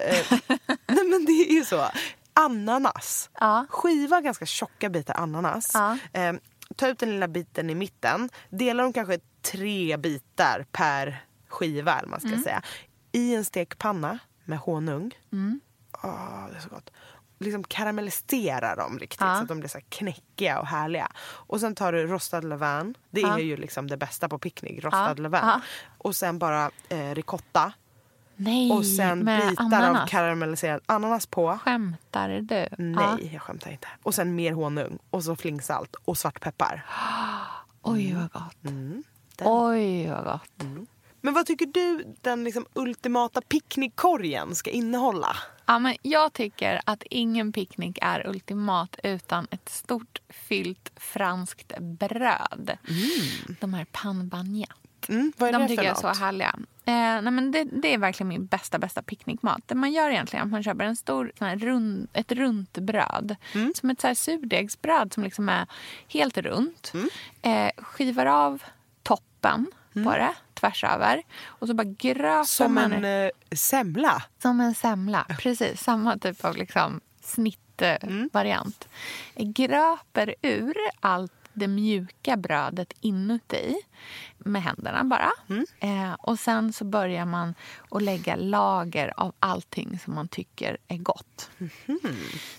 [0.00, 0.38] Eh,
[0.86, 1.86] Nej men det är ju så.
[2.32, 3.30] Ananas.
[3.40, 3.66] Ja.
[3.70, 5.70] Skiva ganska tjocka bitar ananas.
[5.74, 5.98] Ja.
[6.12, 6.32] Eh,
[6.76, 8.30] ta ut den lilla biten i mitten.
[8.50, 9.18] Dela dem kanske
[9.52, 11.98] tre bitar per skiva.
[11.98, 12.42] Eller man ska Mm.
[12.42, 12.62] säga.
[13.12, 15.10] I en stekpanna med honung.
[15.32, 15.60] Mm.
[16.02, 16.90] Åh, det är så gott.
[17.40, 19.34] Liksom karamellisera dem riktigt Ja.
[19.36, 21.12] så att de blir så knäckiga och härliga.
[21.20, 22.94] Och sen tar du rostad levain.
[23.10, 23.34] Det Ja.
[23.38, 24.84] är ju liksom det bästa på picknick.
[24.84, 25.22] Rostad Ja.
[25.22, 25.60] levain.
[25.98, 27.72] Och sen bara eh, ricotta.
[28.36, 30.10] Nej, Och sen bitar av ananas.
[30.10, 31.58] karamelliserad ananas på.
[31.64, 32.66] Skämtar du?
[32.78, 33.88] Nej, jag skämtar inte.
[34.02, 34.98] Och sen mer honung.
[35.10, 36.86] Och så flingsalt och svartpeppar.
[37.82, 38.56] Oj, vad gott.
[39.38, 39.48] Den.
[39.50, 40.64] Oj, vad gott.
[41.20, 45.36] Men vad tycker du den liksom ultimata picknickkorgen ska innehålla?
[45.66, 52.78] Ja, men jag tycker att ingen picknick är ultimat utan ett stort fyllt franskt bröd.
[53.60, 55.08] De här pain bagnat.
[55.08, 56.18] Mm, vad är De det tycker för jag är så något?
[56.18, 56.54] härliga.
[56.84, 59.60] Eh, nej, men det, det är verkligen min bästa bästa picknickmat.
[59.66, 62.78] Det man gör egentligen är att man köper en stor, sån här rund, ett runt
[62.78, 63.36] bröd.
[63.54, 63.72] Mm.
[63.74, 65.66] Som ett så surdegsbröd som liksom är
[66.08, 66.92] helt runt.
[66.94, 67.08] Mm.
[67.42, 68.62] Eh, skivar av
[69.08, 69.66] toppen
[70.04, 71.22] på det tvärs över.
[71.46, 73.24] Och så bara gröper Som man en det.
[73.50, 74.22] eh, semla.
[74.42, 75.80] Som en semla, precis.
[75.82, 78.88] Samma typ av liksom snittvariant.
[79.34, 83.76] Gröper ur allt det mjuka brödet inuti
[84.38, 85.30] med händerna bara.
[85.80, 87.54] Eh, och sen så börjar man
[87.90, 91.50] att lägga lager av allting som man tycker är gott.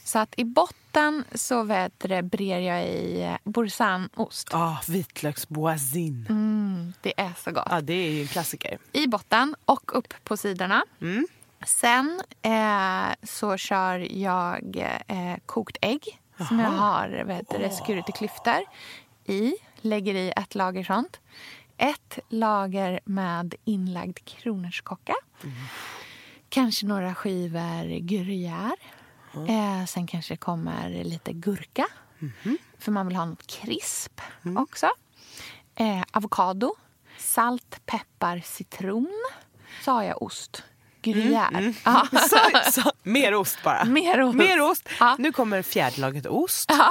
[0.04, 4.54] Så att i botten så vet brer jag i eh, boursianost.
[4.54, 6.26] Ah, vitlöksboisin.
[6.30, 7.68] Mm, det är så gott.
[7.70, 8.78] Ja, det är ju en klassiker.
[8.92, 10.84] i botten och upp på sidorna.
[11.02, 11.28] Mm.
[11.66, 14.78] Sen eh, så kör jag
[15.08, 18.64] eh, kokt ägg som jag har vet, du, skurit i klyftor
[19.26, 19.54] i.
[19.82, 21.20] Lägger i ett lager sånt.
[21.78, 25.14] Ett lager med inlagd kronärtskocka.
[26.50, 28.76] Kanske några skivor gruyère.
[29.48, 31.88] Eh, sen kanske det kommer lite gurka.
[32.80, 34.22] För man vill ha något krisp
[34.58, 34.90] också.
[35.76, 36.76] Eh, avokado.
[37.18, 39.32] Salt, peppar, citron.
[39.86, 40.14] Så
[41.02, 41.74] Gruyère.
[41.86, 42.08] Ja.
[42.30, 43.86] Så, så, mer ost bara.
[43.86, 44.38] Mer ost.
[44.38, 44.90] Mer ost.
[45.00, 45.16] Ja.
[45.20, 46.72] Nu kommer fjäderlaget ost.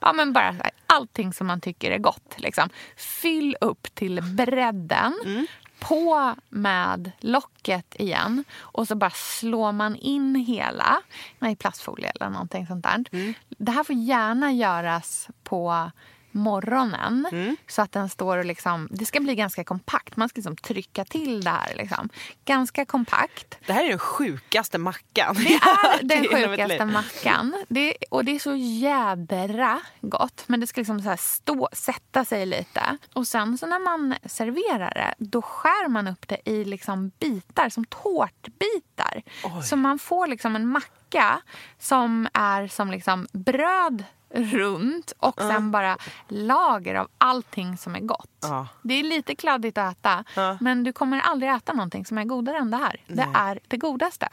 [0.00, 0.54] Ja, men bara
[0.86, 2.34] allting som man tycker är gott.
[2.36, 2.68] Liksom.
[2.96, 5.14] Fyll upp till bredden.
[5.24, 5.46] Mm.
[5.78, 8.44] På med locket igen.
[8.58, 11.02] Och så bara slår man in hela
[11.50, 13.04] i plastfolie eller någonting sånt där.
[13.12, 13.34] Mm.
[13.48, 15.90] Det här får gärna göras på
[16.32, 17.26] morgonen.
[17.32, 17.56] Mm.
[17.68, 18.88] Så att den står och liksom...
[18.90, 20.16] Det ska bli ganska kompakt.
[20.16, 21.74] Man ska liksom trycka till det här.
[21.76, 22.08] Liksom.
[22.44, 23.58] Ganska kompakt.
[23.66, 25.34] Det här är den sjukaste mackan.
[25.34, 27.64] Det är den sjukaste mackan.
[27.68, 30.44] Det, och det är så jädra gott.
[30.46, 32.96] Men det ska liksom så stå, sätta sig lite.
[33.12, 37.68] Och sen så när man serverar det, då skär man upp det i liksom bitar,
[37.68, 39.22] som tårtbitar.
[39.62, 41.40] Så man får liksom en macka
[41.78, 44.04] som är som liksom bröd
[44.34, 45.96] runt och sen bara
[46.28, 48.30] lager av allting som är gott.
[48.42, 48.66] Ja.
[48.82, 50.56] Det är lite kladdigt att äta, Ja.
[50.60, 53.02] men du kommer aldrig äta någonting som är godare än det här.
[53.06, 54.28] Det är det godaste.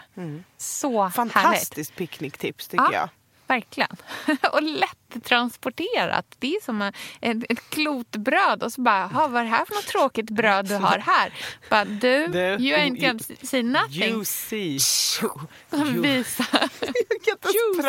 [0.57, 1.15] Så härligt.
[1.15, 3.09] Fantastiskt picknicktips tycker jag.
[3.47, 3.95] Verkligen.
[4.53, 6.25] och lätt-transporterat.
[6.39, 6.81] Det är som
[7.21, 8.63] ett, klotbröd.
[8.63, 11.33] Och så bara, "Ha, vad är det här för något tråkigt bröd du har här?
[11.69, 14.03] Bara, du, you ain't you- gonna see nothing.
[14.03, 14.77] You see.
[16.01, 16.45] Visa.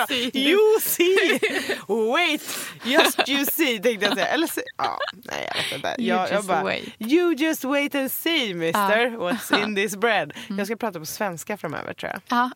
[0.09, 0.31] Juicy.
[0.35, 0.51] Juicy.
[0.51, 1.41] You see.
[1.89, 2.43] Wait,
[2.85, 4.27] just you see tänkte jag säga.
[4.27, 5.89] Eller så, ja, nej jag vet inte.
[6.03, 6.89] You Jag, jag just bara, wait.
[6.99, 10.33] You just wait and see mister what's in this bread.
[10.49, 12.21] Jag ska prata på svenska framöver tror jag.
[12.29, 12.51] Ja.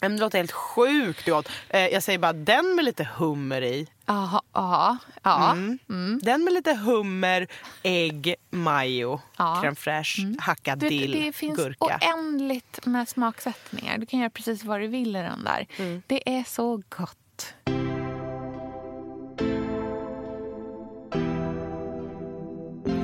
[0.00, 1.48] Men det låter helt sjukt gott.
[1.68, 3.86] Eh, jag säger bara den med lite hummer i.
[4.06, 4.96] Jaha, ja.
[5.22, 5.52] ja.
[5.52, 6.20] Mm.
[6.22, 7.46] Den med lite hummer,
[7.82, 9.60] ägg, majo, Ja.
[9.64, 11.84] crème fraîche, hackad Du, dill, det finns gurka.
[12.02, 13.98] oändligt med smaksättningar.
[13.98, 15.66] Du kan göra precis vad du vill i den där.
[15.76, 16.02] Mm.
[16.06, 17.54] Det är så gott.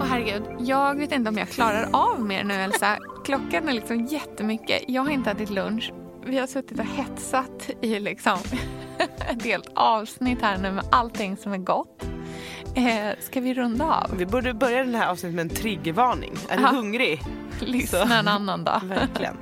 [0.01, 2.99] Åh herregud, jag vet inte om jag klarar av mer nu Elsa.
[3.25, 4.83] Klockan är liksom jättemycket.
[4.89, 5.93] Jag har inte ätit lunch.
[6.27, 8.39] Vi har suttit och hetsat i liksom
[9.31, 12.05] ett helt avsnitt här nu med allting som är gott.
[12.75, 14.17] Eh, ska vi runda av?
[14.17, 16.35] Vi borde börja den här avsnittet med en triggervarning.
[16.49, 17.21] Är du hungrig?
[17.67, 18.81] Lyssna en annan dag.
[18.89, 19.37] Verkligen.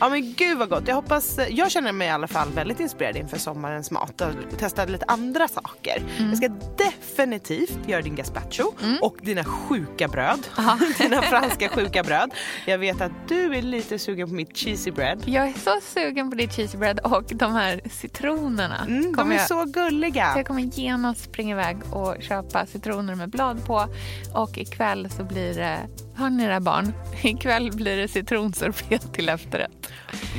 [0.00, 0.88] Ja men gud vad gott.
[0.88, 4.84] Jag hoppas, jag känner mig i alla fall väldigt inspirerad inför sommarens mat och testa
[4.84, 6.02] lite andra saker.
[6.18, 6.28] Mm.
[6.28, 6.48] Jag ska
[6.84, 10.46] definitivt göra din gazpacho och dina sjuka bröd.
[10.98, 12.30] Dina franska sjuka bröd.
[12.66, 15.22] Jag vet att du är lite sugen på mitt cheesy bread.
[15.26, 18.84] Jag är så sugen på ditt cheesy bread och de här citronerna.
[18.88, 20.32] Mm, de är jag, så gulliga.
[20.32, 23.86] så jag kommer genast springa iväg och köpa citroner med blad på.
[24.34, 25.78] Och ikväll så blir det,
[26.18, 26.92] hör ni era barn?
[27.22, 29.92] Ikväll blir det citronsorbet till efterrätt.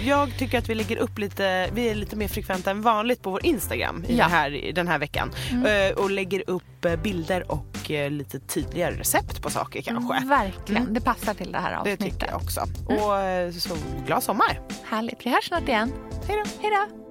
[0.06, 3.32] Jag tycker att vi lägger upp lite, vi är lite mer frekventa än vanligt på
[3.32, 4.24] vår Instagram i Ja.
[4.24, 5.32] den, här, den här veckan.
[5.52, 10.26] Eh, och lägger upp eh, bilder och eh, lite tydligare recept på saker kanske.
[10.28, 12.06] Verkligen, det passar till det här Det avsnittet.
[12.14, 12.62] tycker jag också.
[12.86, 13.76] Och eh, så
[14.06, 14.60] glad sommar.
[14.86, 15.92] Härligt, vi hörs snart igen.
[16.28, 16.52] Hej då.
[16.62, 17.09] Hej då!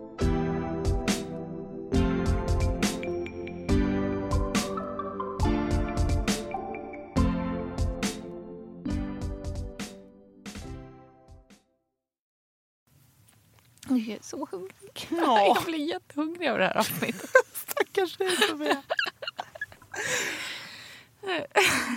[14.06, 15.08] Jag är så hungrig.
[15.08, 15.54] Ja.
[15.56, 17.30] Jag blir jättehungrig av det här avsnittet.
[17.68, 18.76] Stackars dig som är...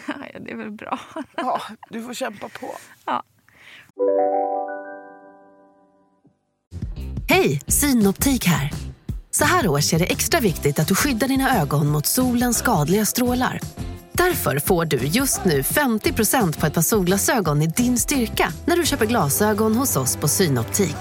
[0.07, 0.99] Ja, det är väl bra.
[1.35, 2.75] Ja, du får kämpa på.
[3.05, 3.23] Ja.
[7.29, 8.71] Hej, Synoptik här.
[9.31, 13.05] Så här års är det extra viktigt att du skyddar dina ögon mot solens skadliga
[13.05, 13.59] strålar.
[14.11, 18.85] Därför får du just nu 50% på ett par solglasögon i din styrka när du
[18.85, 20.97] köper glasögon hos oss på Synoptik.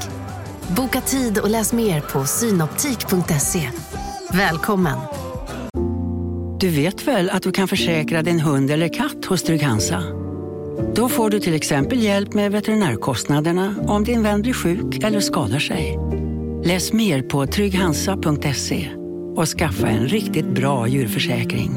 [0.77, 3.71] Boka tid och läs mer på synoptik.se.
[4.33, 4.99] Välkommen!
[6.61, 10.03] Du vet väl att du kan försäkra din hund eller katt hos Trygg-Hansa?
[10.95, 15.59] Då får du till exempel hjälp med veterinärkostnaderna om din vän blir sjuk eller skadar
[15.59, 15.99] sig.
[16.64, 18.89] Läs mer på trygghansa.se
[19.37, 21.75] och skaffa en riktigt bra djurförsäkring.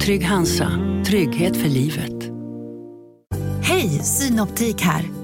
[0.00, 0.70] Trygg Hansa,
[1.06, 2.30] trygghet för livet.
[3.62, 5.23] Hej, Synoptik här.